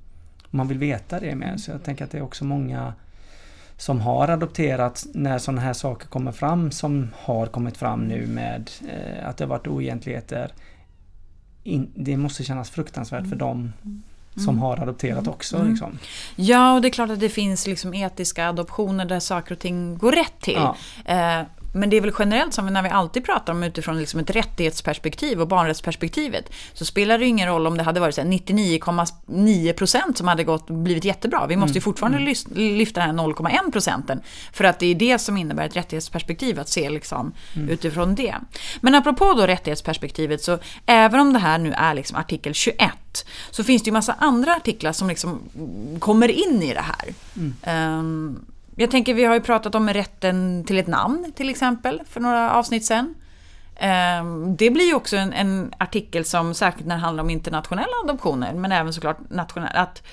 man 0.51 0.67
vill 0.67 0.77
veta 0.77 1.19
det 1.19 1.35
med. 1.35 1.61
Så 1.61 1.71
jag 1.71 1.83
tänker 1.83 2.05
att 2.05 2.11
det 2.11 2.17
är 2.17 2.23
också 2.23 2.45
många 2.45 2.93
som 3.77 4.01
har 4.01 4.27
adopterat 4.27 5.05
när 5.13 5.37
sådana 5.37 5.61
här 5.61 5.73
saker 5.73 6.07
kommer 6.07 6.31
fram 6.31 6.71
som 6.71 7.11
har 7.17 7.47
kommit 7.47 7.77
fram 7.77 8.07
nu 8.07 8.27
med 8.27 8.71
eh, 8.89 9.27
att 9.29 9.37
det 9.37 9.43
har 9.43 9.49
varit 9.49 9.67
oegentligheter. 9.67 10.51
In, 11.63 11.91
det 11.95 12.17
måste 12.17 12.43
kännas 12.43 12.69
fruktansvärt 12.69 13.29
för 13.29 13.35
dem 13.35 13.73
som 14.35 14.49
mm. 14.49 14.59
har 14.59 14.79
adopterat 14.79 15.27
också. 15.27 15.55
Mm. 15.55 15.69
Liksom. 15.69 15.99
Ja, 16.35 16.73
och 16.73 16.81
det 16.81 16.87
är 16.87 16.89
klart 16.89 17.09
att 17.09 17.19
det 17.19 17.29
finns 17.29 17.67
liksom 17.67 17.93
etiska 17.93 18.49
adoptioner 18.49 19.05
där 19.05 19.19
saker 19.19 19.55
och 19.55 19.59
ting 19.59 19.97
går 19.97 20.11
rätt 20.11 20.39
till. 20.41 20.53
Ja. 20.53 20.75
Eh, 21.05 21.45
men 21.73 21.89
det 21.89 21.97
är 21.97 22.01
väl 22.01 22.11
generellt 22.19 22.53
som 22.53 22.65
när 22.65 22.83
vi 22.83 22.89
alltid 22.89 23.25
pratar 23.25 23.53
om 23.53 23.63
utifrån 23.63 23.99
liksom 23.99 24.19
ett 24.19 24.29
rättighetsperspektiv 24.29 25.41
och 25.41 25.47
barnrättsperspektivet. 25.47 26.51
Så 26.73 26.85
spelar 26.85 27.17
det 27.17 27.25
ingen 27.25 27.47
roll 27.47 27.67
om 27.67 27.77
det 27.77 27.83
hade 27.83 27.99
varit 27.99 28.17
99,9% 28.17 30.15
som 30.15 30.27
hade 30.27 30.43
gått, 30.43 30.67
blivit 30.67 31.05
jättebra. 31.05 31.45
Vi 31.47 31.55
måste 31.55 31.73
ju 31.73 31.77
mm. 31.77 31.83
fortfarande 31.83 32.17
mm. 32.17 32.35
lyfta 32.77 32.99
den 32.99 33.19
här 33.19 33.25
0,1 33.25 33.71
procenten. 33.71 34.21
För 34.53 34.63
att 34.63 34.79
det 34.79 34.85
är 34.85 34.95
det 34.95 35.19
som 35.19 35.37
innebär 35.37 35.65
ett 35.65 35.75
rättighetsperspektiv, 35.75 36.59
att 36.59 36.69
se 36.69 36.89
liksom 36.89 37.33
mm. 37.55 37.69
utifrån 37.69 38.15
det. 38.15 38.35
Men 38.81 38.95
apropå 38.95 39.33
då 39.33 39.47
rättighetsperspektivet, 39.47 40.43
så 40.43 40.59
även 40.85 41.19
om 41.19 41.33
det 41.33 41.39
här 41.39 41.57
nu 41.57 41.73
är 41.73 41.93
liksom 41.93 42.17
artikel 42.17 42.53
21 42.53 42.91
rätt. 43.11 43.27
Så 43.51 43.63
finns 43.63 43.83
det 43.83 43.87
ju 43.87 43.93
massa 43.93 44.13
andra 44.13 44.55
artiklar 44.55 44.91
som 44.91 45.07
liksom 45.07 45.39
kommer 45.99 46.27
in 46.27 46.61
i 46.61 46.73
det 46.73 46.81
här. 46.81 47.13
Mm. 47.35 47.99
Um, 47.99 48.45
jag 48.81 48.91
tänker, 48.91 49.13
vi 49.13 49.25
har 49.25 49.33
ju 49.33 49.41
pratat 49.41 49.75
om 49.75 49.89
rätten 49.89 50.63
till 50.67 50.77
ett 50.77 50.87
namn 50.87 51.31
till 51.35 51.49
exempel 51.49 52.01
för 52.09 52.19
några 52.19 52.51
avsnitt 52.51 52.85
sen. 52.85 53.15
Um, 54.21 54.55
det 54.55 54.69
blir 54.69 54.85
ju 54.85 54.93
också 54.93 55.17
en, 55.17 55.33
en, 55.33 55.73
artikel 55.77 56.25
som, 56.25 56.53
särskilt 56.53 56.87
när 56.87 56.95
det 56.95 57.01
handlar 57.01 57.23
om 57.23 57.29
internationella 57.29 57.93
adoptioner, 58.03 58.53
men 58.53 58.71
även 58.71 58.93
såklart 58.93 59.29
nationella, 59.29 59.79
att 59.79 60.03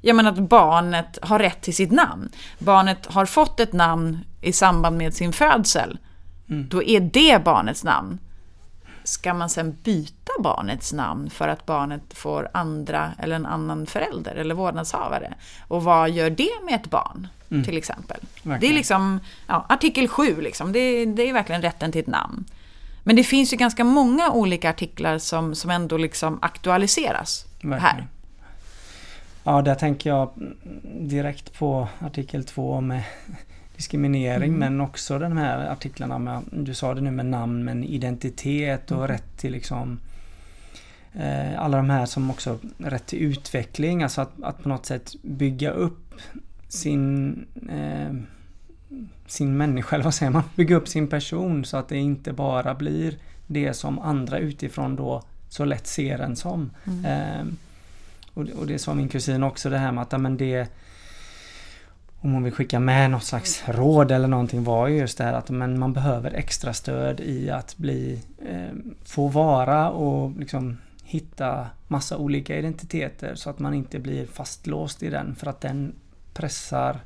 Ja 0.00 0.14
men 0.14 0.26
att 0.26 0.38
barnet 0.38 1.18
har 1.22 1.38
rätt 1.38 1.62
till 1.62 1.74
sitt 1.74 1.90
namn. 1.90 2.28
Barnet 2.58 3.06
har 3.06 3.26
fått 3.26 3.60
ett 3.60 3.72
namn 3.72 4.18
i 4.40 4.52
samband 4.52 4.98
med 4.98 5.14
sin 5.14 5.32
födsel. 5.32 5.98
Mm. 6.48 6.68
Då 6.68 6.82
är 6.82 7.00
det 7.00 7.44
barnets 7.44 7.84
namn. 7.84 8.18
Ska 9.08 9.34
man 9.34 9.50
sen 9.50 9.76
byta 9.82 10.32
barnets 10.38 10.92
namn 10.92 11.30
för 11.30 11.48
att 11.48 11.66
barnet 11.66 12.14
får 12.14 12.48
andra 12.52 13.12
eller 13.18 13.36
en 13.36 13.46
annan 13.46 13.86
förälder 13.86 14.34
eller 14.34 14.54
vårdnadshavare? 14.54 15.34
Och 15.68 15.84
vad 15.84 16.10
gör 16.10 16.30
det 16.30 16.64
med 16.64 16.74
ett 16.74 16.90
barn? 16.90 17.28
Mm. 17.50 17.64
Till 17.64 17.76
exempel. 17.76 18.20
Verkligen. 18.42 18.60
Det 18.60 18.66
är 18.66 18.72
liksom 18.72 19.20
ja, 19.46 19.66
artikel 19.68 20.08
7, 20.08 20.40
liksom. 20.40 20.72
det, 20.72 21.04
det 21.04 21.28
är 21.28 21.32
verkligen 21.32 21.62
rätten 21.62 21.92
till 21.92 22.00
ett 22.00 22.06
namn. 22.06 22.44
Men 23.02 23.16
det 23.16 23.24
finns 23.24 23.52
ju 23.52 23.56
ganska 23.56 23.84
många 23.84 24.30
olika 24.30 24.70
artiklar 24.70 25.18
som, 25.18 25.54
som 25.54 25.70
ändå 25.70 25.96
liksom 25.96 26.38
aktualiseras 26.42 27.44
verkligen. 27.54 27.80
här. 27.80 28.06
Ja, 29.44 29.62
där 29.62 29.74
tänker 29.74 30.10
jag 30.10 30.30
direkt 31.00 31.58
på 31.58 31.88
artikel 32.00 32.44
2 32.44 32.80
med 32.80 33.02
diskriminering 33.78 34.48
mm. 34.48 34.58
men 34.58 34.80
också 34.80 35.18
de 35.18 35.36
här 35.36 35.66
artiklarna 35.66 36.18
med, 36.18 36.42
du 36.50 36.74
sa 36.74 36.94
det 36.94 37.00
nu 37.00 37.10
med 37.10 37.26
namn 37.26 37.64
men 37.64 37.84
identitet 37.84 38.90
och 38.90 38.96
mm. 38.96 39.08
rätt 39.08 39.36
till 39.36 39.52
liksom 39.52 40.00
eh, 41.14 41.60
alla 41.60 41.76
de 41.76 41.90
här 41.90 42.06
som 42.06 42.30
också 42.30 42.58
rätt 42.78 43.06
till 43.06 43.18
utveckling, 43.18 44.02
alltså 44.02 44.20
att, 44.20 44.42
att 44.42 44.62
på 44.62 44.68
något 44.68 44.86
sätt 44.86 45.14
bygga 45.22 45.70
upp 45.70 46.14
sin 46.68 47.46
eh, 47.70 48.14
sin 49.26 49.56
människa, 49.56 49.96
eller 49.96 50.04
vad 50.04 50.14
säger 50.14 50.32
man? 50.32 50.42
Bygga 50.56 50.76
upp 50.76 50.88
sin 50.88 51.08
person 51.08 51.64
så 51.64 51.76
att 51.76 51.88
det 51.88 51.96
inte 51.96 52.32
bara 52.32 52.74
blir 52.74 53.14
det 53.46 53.74
som 53.74 53.98
andra 53.98 54.38
utifrån 54.38 54.96
då 54.96 55.22
så 55.48 55.64
lätt 55.64 55.86
ser 55.86 56.18
en 56.18 56.36
som. 56.36 56.70
Mm. 56.84 57.04
Eh, 57.04 57.46
och, 58.34 58.48
och 58.48 58.66
det 58.66 58.78
sa 58.78 58.94
min 58.94 59.08
kusin 59.08 59.42
också 59.42 59.70
det 59.70 59.78
här 59.78 59.92
med 59.92 60.02
att 60.02 60.20
men 60.20 60.36
det 60.36 60.68
om 62.20 62.32
hon 62.32 62.42
vill 62.42 62.52
skicka 62.52 62.80
med 62.80 63.10
något 63.10 63.24
slags 63.24 63.62
råd 63.66 64.10
eller 64.10 64.28
någonting 64.28 64.64
var 64.64 64.88
ju 64.88 64.96
just 64.96 65.18
det 65.18 65.24
här 65.24 65.32
att 65.32 65.50
men 65.50 65.78
man 65.78 65.92
behöver 65.92 66.34
extra 66.34 66.72
stöd 66.72 67.20
i 67.20 67.50
att 67.50 67.76
bli 67.76 68.20
eh, 68.48 68.74
få 69.04 69.28
vara 69.28 69.90
och 69.90 70.38
liksom 70.38 70.78
hitta 71.04 71.66
massa 71.88 72.16
olika 72.16 72.58
identiteter 72.58 73.34
så 73.34 73.50
att 73.50 73.58
man 73.58 73.74
inte 73.74 73.98
blir 73.98 74.26
fastlåst 74.26 75.02
i 75.02 75.10
den 75.10 75.34
för 75.34 75.46
att 75.46 75.60
den 75.60 75.94
pressar 76.34 77.00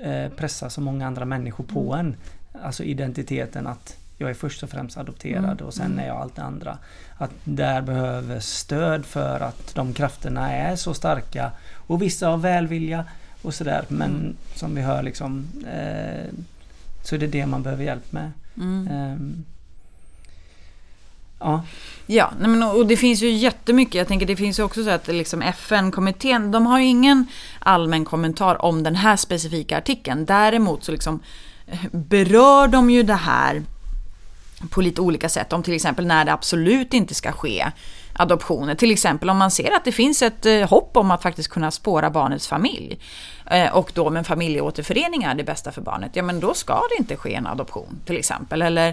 eh, 0.00 0.28
pressar 0.28 0.68
så 0.68 0.80
många 0.80 1.06
andra 1.06 1.24
människor 1.24 1.64
på 1.64 1.94
mm. 1.94 2.06
en. 2.06 2.16
Alltså 2.62 2.84
identiteten 2.84 3.66
att 3.66 3.96
jag 4.18 4.30
är 4.30 4.34
först 4.34 4.62
och 4.62 4.70
främst 4.70 4.98
adopterad 4.98 5.44
mm. 5.44 5.66
och 5.66 5.74
sen 5.74 5.98
är 5.98 6.06
jag 6.06 6.16
allt 6.16 6.36
det 6.36 6.42
andra. 6.42 6.78
Att 7.18 7.30
där 7.44 7.82
behöver 7.82 8.40
stöd 8.40 9.06
för 9.06 9.40
att 9.40 9.74
de 9.74 9.92
krafterna 9.92 10.52
är 10.52 10.76
så 10.76 10.94
starka 10.94 11.50
och 11.74 12.02
vissa 12.02 12.28
har 12.28 12.36
välvilja 12.36 13.04
och 13.42 13.54
sådär 13.54 13.84
men 13.88 14.10
mm. 14.10 14.36
som 14.54 14.74
vi 14.74 14.82
hör 14.82 15.02
liksom 15.02 15.46
eh, 15.66 16.34
så 17.02 17.14
är 17.14 17.18
det 17.18 17.26
det 17.26 17.46
man 17.46 17.62
behöver 17.62 17.84
hjälp 17.84 18.12
med. 18.12 18.32
Mm. 18.56 19.12
Um, 19.12 19.44
Ja. 21.42 21.62
Ja, 22.06 22.32
men, 22.38 22.62
och 22.62 22.86
det 22.86 22.96
finns 22.96 23.22
ju 23.22 23.30
jättemycket. 23.30 23.94
Jag 23.94 24.08
tänker 24.08 24.26
det 24.26 24.36
finns 24.36 24.58
ju 24.58 24.62
också 24.62 24.84
så 24.84 24.90
att 24.90 25.08
liksom 25.08 25.42
FN-kommittén, 25.42 26.50
de 26.50 26.66
har 26.66 26.78
ju 26.78 26.86
ingen 26.86 27.26
allmän 27.58 28.04
kommentar 28.04 28.62
om 28.64 28.82
den 28.82 28.94
här 28.94 29.16
specifika 29.16 29.78
artikeln. 29.78 30.24
Däremot 30.24 30.84
så 30.84 30.92
liksom 30.92 31.20
eh, 31.66 31.78
berör 31.90 32.68
de 32.68 32.90
ju 32.90 33.02
det 33.02 33.14
här 33.14 33.62
på 34.70 34.80
lite 34.80 35.00
olika 35.00 35.28
sätt. 35.28 35.52
Om 35.52 35.62
till 35.62 35.74
exempel 35.74 36.06
när 36.06 36.24
det 36.24 36.32
absolut 36.32 36.94
inte 36.94 37.14
ska 37.14 37.32
ske 37.32 37.70
adoptioner. 38.22 38.74
Till 38.74 38.90
exempel 38.90 39.30
om 39.30 39.38
man 39.38 39.50
ser 39.50 39.76
att 39.76 39.84
det 39.84 39.92
finns 39.92 40.22
ett 40.22 40.46
eh, 40.46 40.68
hopp 40.68 40.96
om 40.96 41.10
att 41.10 41.22
faktiskt 41.22 41.48
kunna 41.48 41.70
spåra 41.70 42.10
barnets 42.10 42.48
familj. 42.48 42.98
Eh, 43.50 43.76
och 43.76 43.92
då 43.94 44.10
med 44.10 44.26
familjeåterförening 44.26 45.22
är 45.22 45.34
det 45.34 45.44
bästa 45.44 45.72
för 45.72 45.80
barnet. 45.80 46.10
Ja 46.14 46.22
men 46.22 46.40
då 46.40 46.54
ska 46.54 46.74
det 46.74 46.98
inte 46.98 47.16
ske 47.16 47.34
en 47.34 47.46
adoption 47.46 48.00
till 48.06 48.16
exempel. 48.16 48.62
Eller 48.62 48.88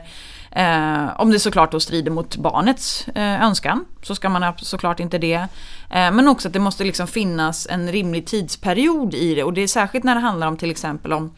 eh, 0.51 1.21
om 1.21 1.31
det 1.31 1.39
såklart 1.39 1.71
då 1.71 1.79
strider 1.79 2.11
mot 2.11 2.35
barnets 2.35 3.07
eh, 3.07 3.43
önskan 3.43 3.85
så 4.01 4.15
ska 4.15 4.29
man 4.29 4.53
såklart 4.57 4.99
inte 4.99 5.17
det. 5.17 5.47
Eh, 5.89 6.11
men 6.11 6.27
också 6.27 6.47
att 6.47 6.53
det 6.53 6.59
måste 6.59 6.83
liksom 6.83 7.07
finnas 7.07 7.67
en 7.69 7.91
rimlig 7.91 8.25
tidsperiod 8.25 9.13
i 9.13 9.35
det. 9.35 9.43
Och 9.43 9.53
det 9.53 9.61
är 9.61 9.67
särskilt 9.67 10.03
när 10.03 10.15
det 10.15 10.21
handlar 10.21 10.47
om 10.47 10.57
till 10.57 10.71
exempel 10.71 11.13
om 11.13 11.31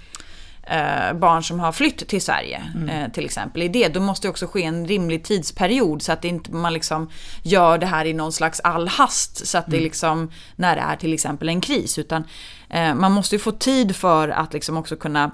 eh, 0.63 1.13
barn 1.13 1.43
som 1.43 1.59
har 1.59 1.71
flytt 1.71 2.07
till 2.07 2.21
Sverige 2.21 2.63
mm. 2.75 2.89
eh, 2.89 3.11
till 3.11 3.25
exempel. 3.25 3.61
I 3.61 3.67
det, 3.67 3.87
då 3.87 3.99
måste 3.99 4.27
det 4.27 4.29
också 4.29 4.47
ske 4.47 4.63
en 4.63 4.87
rimlig 4.87 5.23
tidsperiod 5.23 6.01
så 6.01 6.11
att 6.11 6.25
inte 6.25 6.51
man 6.51 6.73
liksom 6.73 7.09
gör 7.43 7.77
det 7.77 7.85
här 7.85 8.05
i 8.05 8.13
någon 8.13 8.31
slags 8.31 8.59
all 8.59 8.87
hast 8.87 9.47
så 9.47 9.57
att 9.57 9.67
mm. 9.67 9.77
det 9.77 9.83
liksom 9.83 10.31
när 10.55 10.75
det 10.75 10.81
är 10.81 10.95
till 10.95 11.13
exempel 11.13 11.49
en 11.49 11.61
kris. 11.61 11.97
Utan 11.97 12.23
eh, 12.69 12.95
man 12.95 13.11
måste 13.11 13.35
ju 13.35 13.39
få 13.39 13.51
tid 13.51 13.95
för 13.95 14.29
att 14.29 14.53
liksom 14.53 14.77
också 14.77 14.95
kunna 14.95 15.31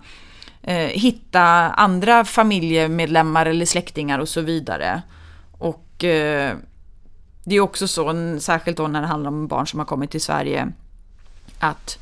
eh, 0.63 0.77
hitta 0.77 1.41
andra 1.69 2.25
familjemedlemmar 2.25 3.45
eller 3.45 3.65
släktingar 3.65 4.19
och 4.19 4.29
så 4.29 4.41
vidare. 4.41 5.01
Och 5.51 6.03
eh, 6.03 6.55
det 7.43 7.55
är 7.55 7.59
också 7.59 7.87
så, 7.87 8.13
särskilt 8.39 8.77
då 8.77 8.87
när 8.87 9.01
det 9.01 9.07
handlar 9.07 9.29
om 9.29 9.47
barn 9.47 9.67
som 9.67 9.79
har 9.79 9.85
kommit 9.85 10.11
till 10.11 10.21
Sverige, 10.21 10.71
att 11.59 11.99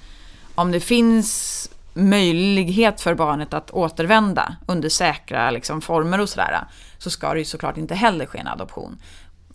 om 0.55 0.71
det 0.71 0.79
finns 0.79 1.69
möjlighet 1.95 3.01
för 3.01 3.13
barnet 3.13 3.53
att 3.53 3.71
återvända 3.71 4.55
under 4.65 4.89
säkra 4.89 5.51
liksom, 5.51 5.81
former 5.81 6.21
och 6.21 6.29
sådär, 6.29 6.67
så 6.97 7.09
ska 7.09 7.33
det 7.33 7.39
ju 7.39 7.45
såklart 7.45 7.77
inte 7.77 7.95
heller 7.95 8.25
ske 8.25 8.39
en 8.39 8.47
adoption. 8.47 8.97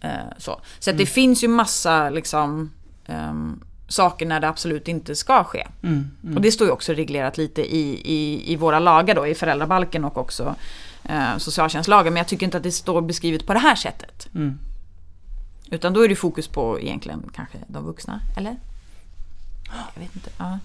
Eh, 0.01 0.11
så 0.39 0.61
så 0.79 0.91
mm. 0.91 0.99
det 0.99 1.07
finns 1.07 1.45
ju 1.45 1.49
massa 1.49 2.11
liksom, 2.11 2.73
um, 3.07 3.65
saker 3.89 4.27
när 4.27 4.41
det 4.41 4.49
absolut 4.49 4.89
inte 4.89 5.17
ska 5.17 5.45
ske. 5.45 5.67
Mm, 5.83 6.11
mm. 6.23 6.37
Och 6.37 6.43
det 6.43 6.53
står 6.53 6.67
ju 6.67 6.73
också 6.73 6.93
reglerat 6.93 7.39
lite 7.39 7.77
i, 7.77 8.01
i, 8.05 8.53
i 8.53 8.57
våra 8.57 8.79
lagar 8.79 9.15
då, 9.15 9.27
i 9.27 9.35
föräldrabalken 9.35 10.05
och 10.05 10.19
också 10.19 10.55
eh, 11.05 11.37
socialtjänstlagen. 11.39 12.13
Men 12.13 12.21
jag 12.21 12.29
tycker 12.29 12.47
inte 12.47 12.57
att 12.57 12.63
det 12.63 12.73
står 12.73 13.03
beskrivet 13.03 13.47
på 13.47 13.53
det 13.53 13.59
här 13.59 13.75
sättet. 13.75 14.29
Mm. 14.35 14.59
Utan 15.71 15.93
då 15.93 16.05
är 16.05 16.09
det 16.09 16.17
fokus 16.17 16.49
på 16.49 16.81
egentligen 16.81 17.31
kanske 17.35 17.59
de 17.67 17.85
vuxna, 17.85 18.21
eller? 18.37 18.57
Jag 19.95 20.03
vet 20.03 20.15
inte. 20.15 20.31
Ja. 20.39 20.59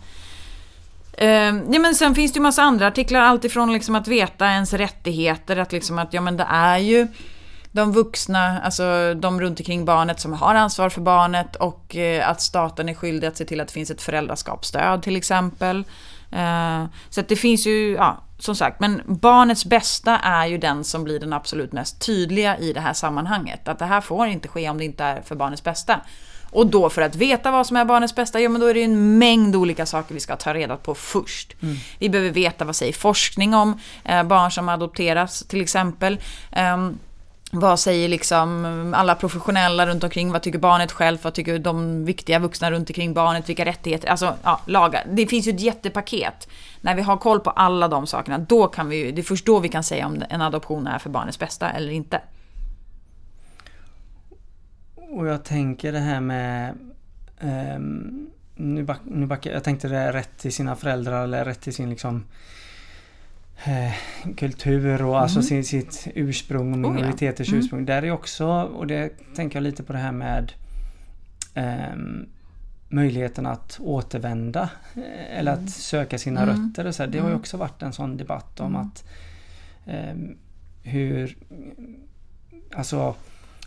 Eh, 1.18 1.56
ja, 1.72 1.80
men 1.80 1.96
sen 1.96 2.16
finns 2.16 2.34
det 2.34 2.38
ju 2.38 2.44
massa 2.44 2.64
andra 2.64 2.88
artiklar, 2.88 3.20
alltifrån 3.20 3.74
liksom 3.74 3.96
att 3.96 4.08
veta 4.08 4.46
ens 4.46 4.74
rättigheter, 4.74 5.58
att 5.58 5.72
liksom 5.72 6.00
att 6.00 6.14
ja 6.14 6.22
men 6.22 6.38
det 6.38 6.48
är 6.50 6.78
ju 6.78 7.08
de 7.72 7.92
vuxna, 7.92 8.62
alltså 8.62 9.14
de 9.14 9.42
runt 9.42 9.60
omkring 9.60 9.86
barnet 9.86 10.20
som 10.20 10.34
har 10.34 10.56
ansvar 10.56 10.90
för 10.90 11.02
barnet 11.02 11.56
och 11.56 11.96
eh, 11.96 12.30
att 12.30 12.42
staten 12.42 12.90
är 12.90 12.94
skyldig 12.94 13.28
att 13.28 13.38
se 13.38 13.46
till 13.46 13.62
att 13.62 13.68
det 13.68 13.74
finns 13.74 13.92
ett 13.92 14.02
föräldraskapsstöd 14.02 15.04
till 15.04 15.16
exempel. 15.16 15.84
Ehm, 16.32 16.88
så 17.10 17.20
att 17.20 17.28
det 17.28 17.36
finns 17.36 17.68
ju, 17.68 17.94
ja, 17.94 18.22
som 18.40 18.56
sagt, 18.56 18.80
men 18.80 19.02
barnets 19.06 19.66
bästa 19.66 20.18
är 20.18 20.46
ju 20.46 20.58
den 20.58 20.84
som 20.84 21.04
blir 21.04 21.20
den 21.20 21.34
absolut 21.34 21.72
mest 21.72 22.06
tydliga 22.06 22.58
i 22.58 22.74
det 22.74 22.80
här 22.80 22.94
sammanhanget. 22.94 23.68
Att 23.68 23.80
det 23.80 23.86
här 23.86 24.02
får 24.02 24.28
inte 24.28 24.48
ske 24.48 24.70
om 24.70 24.78
det 24.78 24.86
inte 24.86 25.04
är 25.04 25.22
för 25.22 25.36
barnets 25.36 25.64
bästa. 25.64 26.02
Och 26.56 26.68
då 26.68 26.90
för 26.90 27.02
att 27.02 27.16
veta 27.16 27.52
vad 27.52 27.68
som 27.68 27.78
är 27.78 27.86
barnets 27.86 28.16
bästa, 28.16 28.40
ja 28.40 28.50
men 28.50 28.62
då 28.62 28.68
är 28.68 28.74
det 28.74 28.84
en 28.84 29.18
mängd 29.18 29.56
olika 29.56 29.86
saker 29.86 30.14
vi 30.14 30.20
ska 30.20 30.36
ta 30.36 30.54
reda 30.54 30.78
på 30.78 30.96
först. 30.96 31.56
Mm. 31.62 31.76
Vi 32.00 32.10
behöver 32.10 32.32
veta 32.32 32.66
vad 32.66 32.76
säger 32.76 32.94
forskning 32.94 33.54
om 33.54 33.80
eh, 34.04 34.24
barn 34.24 34.52
som 34.52 34.70
adopteras 34.70 35.44
till 35.48 35.62
exempel. 35.62 36.18
Um, 36.76 37.00
vad 37.52 37.80
säger 37.80 38.10
liksom 38.10 38.94
alla 38.98 39.16
professionella 39.16 39.88
runt 39.88 40.04
omkring? 40.04 40.32
Vad 40.32 40.42
tycker 40.42 40.60
barnet 40.60 40.92
själv? 40.92 41.18
Vad 41.22 41.34
tycker 41.34 41.60
de 41.60 42.06
viktiga 42.06 42.40
vuxna 42.40 42.72
runt 42.72 42.90
omkring 42.90 43.14
barnet? 43.14 43.50
Vilka 43.50 43.66
rättigheter? 43.66 44.08
Alltså, 44.08 44.34
ja, 44.44 44.62
lagar. 44.66 45.04
Det 45.12 45.28
finns 45.28 45.48
ju 45.48 45.52
ett 45.52 45.62
jättepaket. 45.62 46.48
När 46.82 46.96
vi 46.96 47.02
har 47.02 47.18
koll 47.18 47.40
på 47.40 47.50
alla 47.50 47.88
de 47.88 48.08
sakerna, 48.08 48.38
då 48.38 48.68
kan 48.68 48.90
vi 48.90 49.12
det 49.12 49.22
är 49.22 49.24
först 49.24 49.46
då 49.46 49.60
vi 49.60 49.70
kan 49.70 49.84
säga 49.84 50.08
om 50.08 50.24
en 50.30 50.42
adoption 50.42 50.88
är 50.88 51.00
för 51.00 51.10
barnets 51.10 51.40
bästa 51.40 51.70
eller 51.70 51.92
inte. 51.92 52.22
Och 55.10 55.28
jag 55.28 55.44
tänker 55.44 55.92
det 55.92 56.00
här 56.00 56.22
med 56.22 56.78
um, 57.42 58.30
nu, 58.56 58.84
back, 58.84 59.00
nu 59.04 59.26
backar 59.26 59.52
jag 59.52 59.64
tänkte 59.64 59.88
det 59.88 59.98
är 59.98 60.14
rätt 60.14 60.38
till 60.38 60.54
sina 60.54 60.76
föräldrar 60.76 61.24
eller 61.24 61.46
rätt 61.46 61.62
till 61.62 61.74
sin 61.74 61.90
liksom 61.90 62.24
eh, 63.66 63.94
kultur 64.38 65.02
och 65.02 65.20
alltså 65.20 65.40
mm. 65.40 65.40
alltså 65.40 65.42
sin, 65.42 65.64
sitt 65.64 66.08
ursprung 66.16 66.86
och 66.86 66.92
minoriteters 66.92 67.48
oh, 67.48 67.52
ja. 67.52 67.54
mm. 67.54 67.60
ursprung. 67.60 67.86
Där 67.86 68.04
är 68.04 68.12
också, 68.12 68.48
och 68.48 68.88
det 68.88 69.10
tänker 69.36 69.56
jag 69.58 69.64
lite 69.64 69.84
på 69.84 69.94
det 69.94 70.00
här 70.00 70.12
med 70.12 70.52
um, 71.56 72.26
möjligheten 72.90 73.46
att 73.46 73.80
återvända 73.82 74.70
eh, 74.96 75.40
eller 75.40 75.54
mm. 75.54 75.66
att 75.66 75.72
söka 75.72 76.18
sina 76.18 76.42
mm. 76.42 76.56
rötter. 76.56 76.88
Och 76.88 76.96
så 76.96 77.04
här. 77.04 77.10
Det 77.10 77.18
har 77.18 77.26
ju 77.26 77.32
mm. 77.32 77.40
också 77.40 77.58
varit 77.58 77.82
en 77.82 77.94
sån 77.94 78.18
debatt 78.18 78.60
om 78.60 78.76
mm. 78.76 78.82
att 78.82 79.04
um, 79.86 80.38
hur 80.84 81.38
alltså 82.76 83.16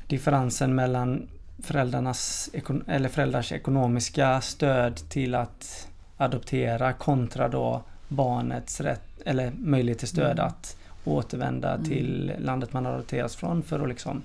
differensen 0.09 0.75
mellan 0.75 1.29
föräldrarnas, 1.63 2.51
eller 2.87 3.09
föräldrars 3.09 3.53
ekonomiska 3.53 4.41
stöd 4.41 4.97
till 5.09 5.35
att 5.35 5.89
adoptera 6.17 6.93
kontra 6.93 7.49
då 7.49 7.83
barnets 8.09 8.81
rätt 8.81 9.21
eller 9.25 9.53
möjlighet 9.59 9.99
till 9.99 10.09
stöd 10.09 10.39
mm. 10.39 10.47
att 10.47 10.77
återvända 11.05 11.75
mm. 11.75 11.87
till 11.89 12.33
landet 12.39 12.73
man 12.73 12.87
adopterats 12.87 13.37
från 13.37 13.63
för 13.63 13.81
att 13.81 13.89
liksom 13.89 14.23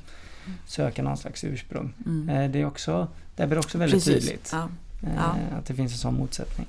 söka 0.66 1.04
någon 1.04 1.18
slags 1.18 1.44
ursprung. 1.44 1.94
Mm. 2.06 2.30
Eh, 2.30 2.52
det, 2.52 2.62
är 2.62 2.66
också, 2.66 3.08
det 3.36 3.48
blir 3.48 3.60
också 3.60 3.78
väldigt 3.78 4.06
Precis. 4.06 4.26
tydligt 4.26 4.50
ja. 4.54 4.70
Eh, 5.04 5.16
ja. 5.16 5.58
att 5.58 5.66
det 5.66 5.74
finns 5.74 5.92
en 5.92 5.98
sån 5.98 6.16
motsättning. 6.16 6.68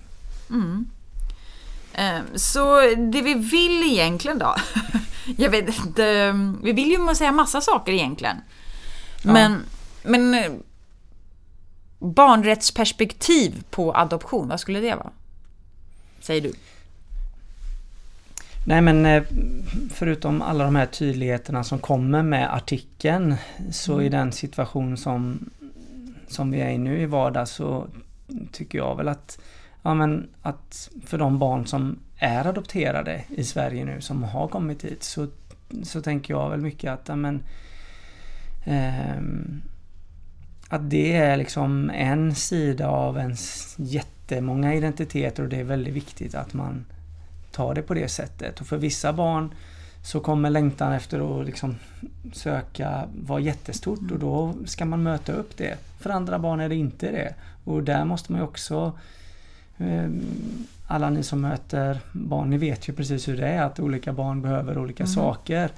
Mm. 0.50 0.86
Eh, 1.92 2.20
så 2.34 2.80
det 2.96 3.22
vi 3.22 3.34
vill 3.34 3.92
egentligen 3.92 4.38
då? 4.38 4.54
Jag 5.36 5.50
vet 5.50 5.68
inte. 5.86 6.32
Vi 6.62 6.72
vill 6.72 6.90
ju 6.90 7.14
säga 7.14 7.32
massa 7.32 7.60
saker 7.60 7.92
egentligen. 7.92 8.36
Men, 9.24 9.52
ja. 10.02 10.10
men 10.10 10.62
barnrättsperspektiv 11.98 13.64
på 13.70 13.94
adoption, 13.94 14.48
vad 14.48 14.60
skulle 14.60 14.80
det 14.80 14.94
vara? 14.94 15.10
Säger 16.20 16.40
du? 16.40 16.52
Nej 18.66 18.80
men 18.80 19.06
eh, 19.06 19.22
förutom 19.90 20.42
alla 20.42 20.64
de 20.64 20.76
här 20.76 20.86
tydligheterna 20.86 21.64
som 21.64 21.78
kommer 21.78 22.22
med 22.22 22.54
artikeln 22.54 23.34
så 23.72 23.92
mm. 23.92 24.06
i 24.06 24.08
den 24.08 24.32
situation 24.32 24.96
som, 24.96 25.50
som 26.28 26.50
vi 26.50 26.60
är 26.60 26.70
i 26.70 26.78
nu 26.78 27.00
i 27.00 27.06
vardag 27.06 27.48
så 27.48 27.86
tycker 28.52 28.78
jag 28.78 28.96
väl 28.96 29.08
att, 29.08 29.38
ja, 29.82 29.94
men 29.94 30.28
att 30.42 30.90
för 31.06 31.18
de 31.18 31.38
barn 31.38 31.66
som 31.66 31.98
är 32.18 32.46
adopterade 32.46 33.24
i 33.28 33.44
Sverige 33.44 33.84
nu 33.84 34.00
som 34.00 34.22
har 34.22 34.48
kommit 34.48 34.84
hit 34.84 35.02
så, 35.02 35.26
så 35.82 36.02
tänker 36.02 36.34
jag 36.34 36.50
väl 36.50 36.60
mycket 36.60 36.92
att 36.92 37.08
ja, 37.08 37.16
men, 37.16 37.34
eh, 37.34 37.42
att 40.68 40.90
det 40.90 41.16
är 41.16 41.36
liksom 41.36 41.90
en 41.90 42.34
sida 42.34 42.88
av 42.88 43.18
ens 43.18 43.74
jättemånga 43.78 44.74
identiteter 44.74 45.42
och 45.42 45.48
det 45.48 45.60
är 45.60 45.64
väldigt 45.64 45.94
viktigt 45.94 46.34
att 46.34 46.54
man 46.54 46.84
ta 47.52 47.74
det 47.74 47.82
på 47.82 47.94
det 47.94 48.08
sättet. 48.08 48.60
Och 48.60 48.66
för 48.66 48.76
vissa 48.76 49.12
barn 49.12 49.54
så 50.02 50.20
kommer 50.20 50.50
längtan 50.50 50.92
efter 50.92 51.40
att 51.40 51.46
liksom 51.46 51.76
söka 52.32 53.08
vara 53.26 53.40
jättestort 53.40 54.10
och 54.10 54.18
då 54.18 54.54
ska 54.64 54.84
man 54.84 55.02
möta 55.02 55.32
upp 55.32 55.56
det. 55.56 55.78
För 56.00 56.10
andra 56.10 56.38
barn 56.38 56.60
är 56.60 56.68
det 56.68 56.74
inte 56.74 57.10
det. 57.10 57.34
Och 57.64 57.82
där 57.82 58.04
måste 58.04 58.32
man 58.32 58.40
ju 58.40 58.46
också 58.46 58.92
ehm, 59.78 60.22
alla 60.86 61.10
ni 61.10 61.22
som 61.22 61.40
möter 61.40 61.98
barn, 62.12 62.50
ni 62.50 62.58
vet 62.58 62.88
ju 62.88 62.92
precis 62.92 63.28
hur 63.28 63.36
det 63.36 63.48
är 63.48 63.62
att 63.62 63.80
olika 63.80 64.12
barn 64.12 64.42
behöver 64.42 64.78
olika 64.78 65.02
mm. 65.02 65.14
saker. 65.14 65.70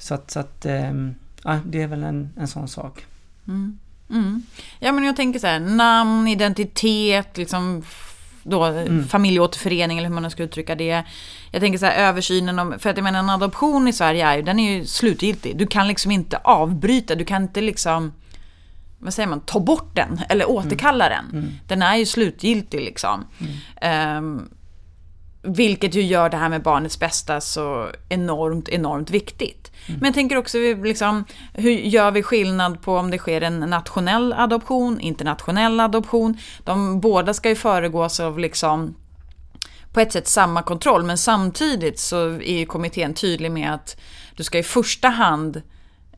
Så 0.00 0.14
att, 0.14 0.30
så 0.30 0.40
att 0.40 0.66
ehm, 0.66 1.14
ja, 1.44 1.60
det 1.66 1.82
är 1.82 1.86
väl 1.86 2.02
en, 2.02 2.30
en 2.36 2.48
sån 2.48 2.68
sak. 2.68 3.06
Mm. 3.48 3.78
Mm. 4.10 4.42
Ja 4.78 4.92
men 4.92 5.04
jag 5.04 5.16
tänker 5.16 5.40
så 5.40 5.46
här, 5.46 5.60
namn, 5.60 6.28
identitet, 6.28 7.36
liksom 7.36 7.82
då, 8.42 8.64
mm. 8.64 9.08
familjeåterförening 9.08 9.98
eller 9.98 10.08
hur 10.08 10.14
man 10.14 10.22
nu 10.22 10.30
ska 10.30 10.42
uttrycka 10.42 10.74
det. 10.74 11.04
Jag 11.50 11.62
tänker 11.62 11.78
så 11.78 11.86
här 11.86 12.08
översynen 12.08 12.58
om, 12.58 12.78
för 12.78 12.90
att 12.90 12.96
jag 12.96 13.04
menar 13.04 13.18
en 13.18 13.30
adoption 13.30 13.88
i 13.88 13.92
Sverige 13.92 14.26
är 14.26 14.36
ju, 14.36 14.42
den 14.42 14.58
är 14.58 14.72
ju 14.72 14.86
slutgiltig. 14.86 15.56
Du 15.56 15.66
kan 15.66 15.88
liksom 15.88 16.10
inte 16.10 16.36
avbryta, 16.36 17.14
du 17.14 17.24
kan 17.24 17.42
inte 17.42 17.60
liksom, 17.60 18.12
vad 18.98 19.14
säger 19.14 19.28
man, 19.28 19.40
ta 19.40 19.60
bort 19.60 19.96
den 19.96 20.20
eller 20.28 20.50
återkalla 20.50 21.10
mm. 21.10 21.24
den. 21.30 21.42
Mm. 21.42 21.54
Den 21.66 21.82
är 21.82 21.96
ju 21.96 22.06
slutgiltig 22.06 22.80
liksom. 22.80 23.24
Um, 24.18 24.48
vilket 25.42 25.94
ju 25.94 26.02
gör 26.02 26.28
det 26.28 26.36
här 26.36 26.48
med 26.48 26.62
barnets 26.62 26.98
bästa 26.98 27.40
så 27.40 27.88
enormt, 28.08 28.68
enormt 28.68 29.10
viktigt. 29.10 29.72
Mm. 29.86 30.00
Men 30.00 30.06
jag 30.06 30.14
tänker 30.14 30.36
också, 30.36 30.58
liksom, 30.58 31.24
hur 31.54 31.70
gör 31.70 32.10
vi 32.10 32.22
skillnad 32.22 32.82
på 32.82 32.96
om 32.96 33.10
det 33.10 33.18
sker 33.18 33.40
en 33.40 33.60
nationell 33.60 34.32
adoption, 34.32 35.00
internationell 35.00 35.80
adoption? 35.80 36.38
De 36.64 37.00
båda 37.00 37.34
ska 37.34 37.48
ju 37.48 37.56
föregås 37.56 38.20
av 38.20 38.38
liksom 38.38 38.94
på 39.92 40.00
ett 40.00 40.12
sätt 40.12 40.28
samma 40.28 40.62
kontroll, 40.62 41.04
men 41.04 41.18
samtidigt 41.18 41.98
så 41.98 42.28
är 42.28 42.58
ju 42.58 42.66
kommittén 42.66 43.14
tydlig 43.14 43.50
med 43.50 43.74
att 43.74 44.00
du 44.36 44.44
ska 44.44 44.58
i 44.58 44.62
första 44.62 45.08
hand 45.08 45.62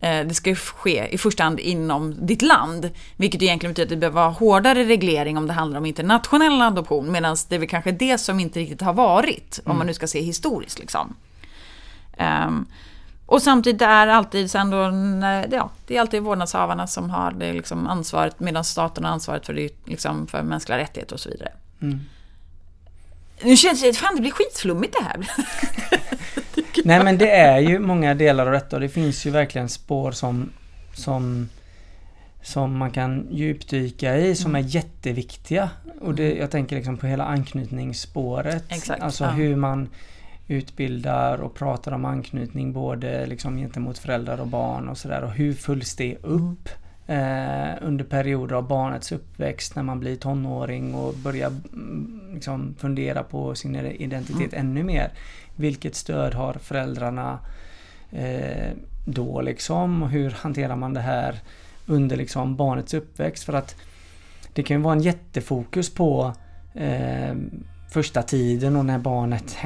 det 0.02 0.34
ska 0.34 0.54
ske 0.54 1.08
i 1.10 1.18
första 1.18 1.42
hand 1.42 1.60
inom 1.60 2.26
ditt 2.26 2.42
land. 2.42 2.90
Vilket 3.16 3.42
egentligen 3.42 3.72
betyder 3.72 3.86
att 3.86 3.90
det 3.90 3.96
behöver 3.96 4.20
vara 4.20 4.30
hårdare 4.30 4.84
reglering 4.84 5.36
om 5.36 5.46
det 5.46 5.52
handlar 5.52 5.78
om 5.78 5.86
internationell 5.86 6.62
adoption. 6.62 7.12
Medan 7.12 7.36
det 7.48 7.54
är 7.54 7.58
väl 7.58 7.68
kanske 7.68 7.92
det 7.92 8.18
som 8.18 8.40
inte 8.40 8.60
riktigt 8.60 8.80
har 8.80 8.92
varit. 8.92 9.58
Mm. 9.58 9.70
Om 9.70 9.78
man 9.78 9.86
nu 9.86 9.94
ska 9.94 10.06
se 10.06 10.22
historiskt 10.22 10.78
liksom. 10.78 11.16
Um, 12.46 12.66
och 13.26 13.42
samtidigt 13.42 13.82
är 13.82 14.06
alltid 14.06 14.50
sen 14.50 14.70
då, 14.70 14.76
ja, 15.56 15.70
det 15.86 15.96
är 15.96 16.00
alltid 16.00 16.22
vårdnadshavarna 16.22 16.86
som 16.86 17.10
har 17.10 17.32
det 17.32 17.52
liksom 17.52 17.86
ansvaret 17.86 18.40
medan 18.40 18.64
staten 18.64 19.04
har 19.04 19.12
ansvaret 19.12 19.46
för, 19.46 19.54
det, 19.54 19.70
liksom, 19.84 20.26
för 20.26 20.42
mänskliga 20.42 20.78
rättigheter 20.78 21.14
och 21.14 21.20
så 21.20 21.28
vidare. 21.28 21.52
Mm. 21.82 22.00
Nu 23.42 23.56
känns 23.56 23.82
det, 23.82 23.92
fan 23.92 24.14
det 24.14 24.20
blir 24.20 24.30
skitflummigt 24.30 24.96
det 24.98 25.04
här. 25.04 25.30
Nej 26.84 27.04
men 27.04 27.18
det 27.18 27.30
är 27.30 27.58
ju 27.58 27.78
många 27.78 28.14
delar 28.14 28.46
av 28.46 28.52
detta 28.52 28.76
och 28.76 28.80
det 28.80 28.88
finns 28.88 29.26
ju 29.26 29.30
verkligen 29.30 29.68
spår 29.68 30.12
som 30.12 30.50
som 30.94 31.48
som 32.42 32.76
man 32.76 32.90
kan 32.90 33.26
djupdyka 33.30 34.16
i 34.16 34.34
som 34.34 34.50
mm. 34.50 34.64
är 34.64 34.68
jätteviktiga. 34.68 35.70
Och 36.00 36.14
det, 36.14 36.26
mm. 36.26 36.38
jag 36.38 36.50
tänker 36.50 36.76
liksom 36.76 36.96
på 36.96 37.06
hela 37.06 37.24
anknytningsspåret. 37.24 38.64
Exakt, 38.68 39.02
alltså 39.02 39.24
ja. 39.24 39.30
hur 39.30 39.56
man 39.56 39.88
utbildar 40.48 41.38
och 41.38 41.54
pratar 41.54 41.92
om 41.92 42.04
anknytning 42.04 42.72
både 42.72 43.26
liksom 43.26 43.56
gentemot 43.56 43.98
föräldrar 43.98 44.40
och 44.40 44.46
barn 44.46 44.88
och 44.88 44.98
sådär. 44.98 45.22
Och 45.22 45.32
hur 45.32 45.52
följs 45.54 45.96
det 45.96 46.16
upp? 46.16 46.68
Eh, 47.06 47.74
under 47.80 48.04
perioder 48.04 48.56
av 48.56 48.68
barnets 48.68 49.12
uppväxt 49.12 49.76
när 49.76 49.82
man 49.82 50.00
blir 50.00 50.16
tonåring 50.16 50.94
och 50.94 51.14
börjar 51.14 51.46
mm, 51.48 52.21
liksom, 52.34 52.74
fundera 52.78 53.22
på 53.22 53.54
sin 53.54 53.76
identitet 53.76 54.52
mm. 54.52 54.66
ännu 54.66 54.82
mer. 54.82 55.12
Vilket 55.56 55.94
stöd 55.94 56.34
har 56.34 56.54
föräldrarna 56.54 57.38
eh, 58.12 58.70
då 59.04 59.40
liksom? 59.40 60.02
Och 60.02 60.10
hur 60.10 60.30
hanterar 60.30 60.76
man 60.76 60.94
det 60.94 61.00
här 61.00 61.40
under 61.86 62.16
liksom 62.16 62.56
barnets 62.56 62.94
uppväxt? 62.94 63.44
För 63.44 63.52
att 63.52 63.76
det 64.52 64.62
kan 64.62 64.76
ju 64.76 64.82
vara 64.82 64.94
en 64.94 65.02
jättefokus 65.02 65.94
på 65.94 66.32
eh, 66.74 67.34
första 67.92 68.22
tiden 68.22 68.76
och 68.76 68.84
när 68.84 68.98
barnet 68.98 69.56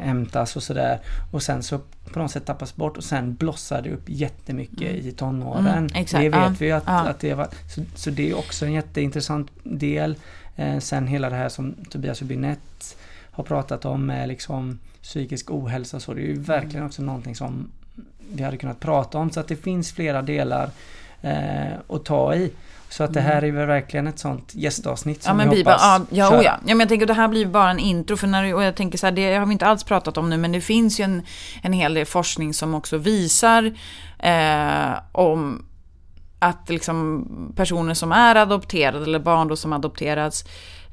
hämtas 0.00 0.56
och 0.56 0.62
sådär. 0.62 1.00
Och 1.32 1.42
sen 1.42 1.62
så 1.62 1.80
på 2.12 2.18
något 2.18 2.30
sätt 2.30 2.46
tappas 2.46 2.76
bort 2.76 2.96
och 2.96 3.04
sen 3.04 3.34
blossar 3.34 3.82
det 3.82 3.90
upp 3.90 4.04
jättemycket 4.06 4.90
mm. 4.90 5.08
i 5.08 5.12
tonåren. 5.12 5.66
Mm, 5.66 6.06
det 6.10 6.28
vet 6.28 6.34
ja. 6.34 6.54
vi 6.58 6.72
att, 6.72 6.82
ja. 6.86 7.08
att 7.08 7.20
det 7.20 7.34
var. 7.34 7.48
Så, 7.74 7.82
så, 7.94 8.10
det 8.10 8.30
är 8.30 8.38
också 8.38 8.66
en 8.66 8.72
jätteintressant 8.72 9.50
del. 9.62 10.16
Eh, 10.58 10.78
sen 10.78 11.06
hela 11.06 11.30
det 11.30 11.36
här 11.36 11.48
som 11.48 11.74
Tobias 11.90 12.22
Hubinett 12.22 12.96
har 13.30 13.44
pratat 13.44 13.84
om 13.84 14.06
med 14.06 14.28
liksom 14.28 14.78
psykisk 15.02 15.50
ohälsa 15.50 16.00
så 16.00 16.14
det 16.14 16.20
är 16.20 16.26
ju 16.26 16.40
verkligen 16.40 16.86
också 16.86 17.02
någonting 17.02 17.34
som 17.34 17.70
vi 18.32 18.42
hade 18.42 18.56
kunnat 18.56 18.80
prata 18.80 19.18
om 19.18 19.30
så 19.30 19.40
att 19.40 19.48
det 19.48 19.56
finns 19.56 19.92
flera 19.92 20.22
delar 20.22 20.70
eh, 21.22 21.72
att 21.88 22.04
ta 22.04 22.34
i. 22.34 22.52
Så 22.88 23.04
att 23.04 23.14
det 23.14 23.20
här 23.20 23.44
är 23.44 23.52
väl 23.52 23.66
verkligen 23.66 24.06
ett 24.06 24.18
sånt 24.18 24.54
gästavsnitt 24.54 25.22
som 25.22 25.30
ja, 25.30 25.44
men 25.44 25.54
vi 25.54 25.58
hoppas 25.62 25.82
ja, 25.82 26.00
ja, 26.10 26.34
ja. 26.34 26.42
ja, 26.42 26.58
men 26.66 26.80
jag 26.80 26.88
tänker 26.88 27.04
att 27.04 27.08
det 27.08 27.14
här 27.14 27.28
blir 27.28 27.46
bara 27.46 27.70
en 27.70 27.78
intro. 27.78 28.16
För 28.16 28.26
när, 28.26 28.54
och 28.54 28.62
jag 28.62 28.74
tänker 28.76 28.98
så 28.98 29.06
här, 29.06 29.12
det 29.12 29.34
har 29.34 29.46
vi 29.46 29.52
inte 29.52 29.66
alls 29.66 29.84
pratat 29.84 30.16
om 30.16 30.30
nu, 30.30 30.36
men 30.36 30.52
det 30.52 30.60
finns 30.60 31.00
ju 31.00 31.04
en, 31.04 31.22
en 31.62 31.72
hel 31.72 31.94
del 31.94 32.06
forskning 32.06 32.54
som 32.54 32.74
också 32.74 32.96
visar 32.96 33.74
eh, 34.18 34.98
om 35.12 35.64
att 36.38 36.68
liksom 36.68 37.26
personer 37.56 37.94
som 37.94 38.12
är 38.12 38.34
adopterade 38.34 39.04
eller 39.04 39.18
barn 39.18 39.48
då 39.48 39.56
som 39.56 39.72
adopterats 39.72 40.44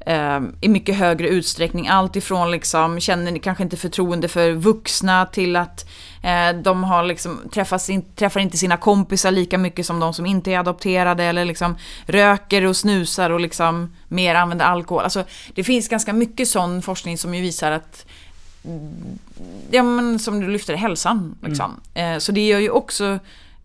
eh, 0.06 0.40
i 0.60 0.68
mycket 0.68 0.96
högre 0.96 1.28
utsträckning. 1.28 1.88
Allt 1.88 2.16
ifrån 2.16 2.50
liksom, 2.50 3.00
känner 3.00 3.38
kanske 3.38 3.62
inte 3.62 3.76
förtroende 3.76 4.28
för 4.28 4.52
vuxna 4.52 5.26
till 5.26 5.56
att 5.56 5.88
eh, 6.22 6.62
de 6.62 6.84
har 6.84 7.04
liksom, 7.04 7.40
träffas 7.52 7.90
in, 7.90 8.02
träffar 8.14 8.40
inte 8.40 8.56
sina 8.58 8.76
kompisar 8.76 9.30
lika 9.30 9.58
mycket 9.58 9.86
som 9.86 10.00
de 10.00 10.14
som 10.14 10.26
inte 10.26 10.52
är 10.52 10.58
adopterade 10.58 11.24
eller 11.24 11.44
liksom 11.44 11.76
röker 12.06 12.64
och 12.64 12.76
snusar 12.76 13.30
och 13.30 13.40
liksom 13.40 13.96
mer 14.08 14.34
använder 14.34 14.64
alkohol. 14.64 15.04
Alltså, 15.04 15.24
det 15.54 15.64
finns 15.64 15.88
ganska 15.88 16.12
mycket 16.12 16.48
sån 16.48 16.82
forskning 16.82 17.18
som 17.18 17.34
ju 17.34 17.42
visar 17.42 17.72
att 17.72 18.06
Ja 19.70 19.82
men 19.82 20.18
som 20.18 20.40
du 20.40 20.48
lyfter, 20.48 20.74
hälsan. 20.74 21.34
Liksom. 21.42 21.80
Mm. 21.94 22.14
Eh, 22.14 22.18
så 22.18 22.32
det 22.32 22.46
gör 22.46 22.58
ju 22.58 22.70
också 22.70 23.18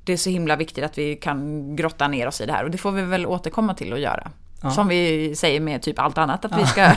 det 0.04 0.14
är 0.14 0.18
så 0.18 0.30
himla 0.30 0.56
viktigt 0.56 0.84
att 0.84 0.98
vi 0.98 1.16
kan 1.16 1.76
grotta 1.76 2.08
ner 2.08 2.28
oss 2.28 2.42
i 2.42 2.46
det 2.46 2.54
här 2.54 2.64
och 2.64 2.72
det 2.72 2.78
får 2.78 2.92
vi 2.92 3.02
väl 3.02 3.26
återkomma 3.26 3.74
till 3.74 3.94
att 3.94 4.00
göra. 4.00 4.32
Ja. 4.62 4.72
Som 4.72 4.88
vi 4.88 5.36
säger 5.36 5.60
med 5.60 5.82
typ 5.82 6.00
allt 6.00 6.18
annat 6.18 6.46
att 6.46 6.62
vi 6.62 6.66
ska 6.66 6.92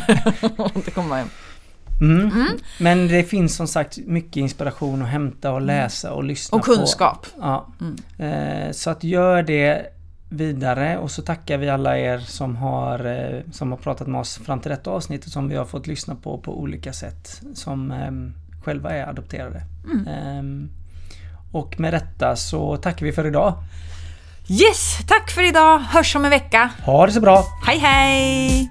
återkomma. 0.58 1.18
Mm. 2.00 2.30
Mm. 2.30 2.48
Men 2.80 3.08
det 3.08 3.24
finns 3.24 3.56
som 3.56 3.66
sagt 3.66 3.98
mycket 3.98 4.36
inspiration 4.36 5.02
att 5.02 5.08
hämta 5.08 5.52
och 5.52 5.60
läsa 5.60 6.12
och 6.12 6.24
lyssna 6.24 6.58
på. 6.58 6.60
Och 6.60 6.64
kunskap. 6.64 7.22
På. 7.22 7.40
Ja. 7.40 7.66
Mm. 7.80 7.96
Eh, 8.66 8.72
så 8.72 8.90
att 8.90 9.04
gör 9.04 9.42
det 9.42 9.86
vidare 10.28 10.98
och 10.98 11.10
så 11.10 11.22
tackar 11.22 11.58
vi 11.58 11.70
alla 11.70 11.98
er 11.98 12.18
som 12.18 12.56
har, 12.56 13.04
eh, 13.04 13.40
som 13.52 13.70
har 13.70 13.78
pratat 13.78 14.06
med 14.06 14.20
oss 14.20 14.36
fram 14.36 14.60
till 14.60 14.70
detta 14.70 14.90
avsnitt 14.90 15.24
och 15.24 15.30
som 15.32 15.48
vi 15.48 15.56
har 15.56 15.64
fått 15.64 15.86
lyssna 15.86 16.14
på 16.14 16.38
på 16.38 16.60
olika 16.60 16.92
sätt. 16.92 17.42
Som 17.54 17.90
ehm, 17.90 18.32
själva 18.64 18.90
är 18.90 19.08
adopterade. 19.08 19.62
Mm. 19.92 20.68
Och 21.54 21.80
med 21.80 21.92
detta 21.92 22.36
så 22.36 22.76
tackar 22.76 23.06
vi 23.06 23.12
för 23.12 23.26
idag. 23.26 23.54
Yes, 24.48 24.98
tack 25.08 25.30
för 25.30 25.42
idag. 25.42 25.78
Hörs 25.78 26.16
om 26.16 26.24
en 26.24 26.30
vecka. 26.30 26.70
Ha 26.84 27.06
det 27.06 27.12
så 27.12 27.20
bra! 27.20 27.44
Hej 27.66 27.78
hej! 27.78 28.70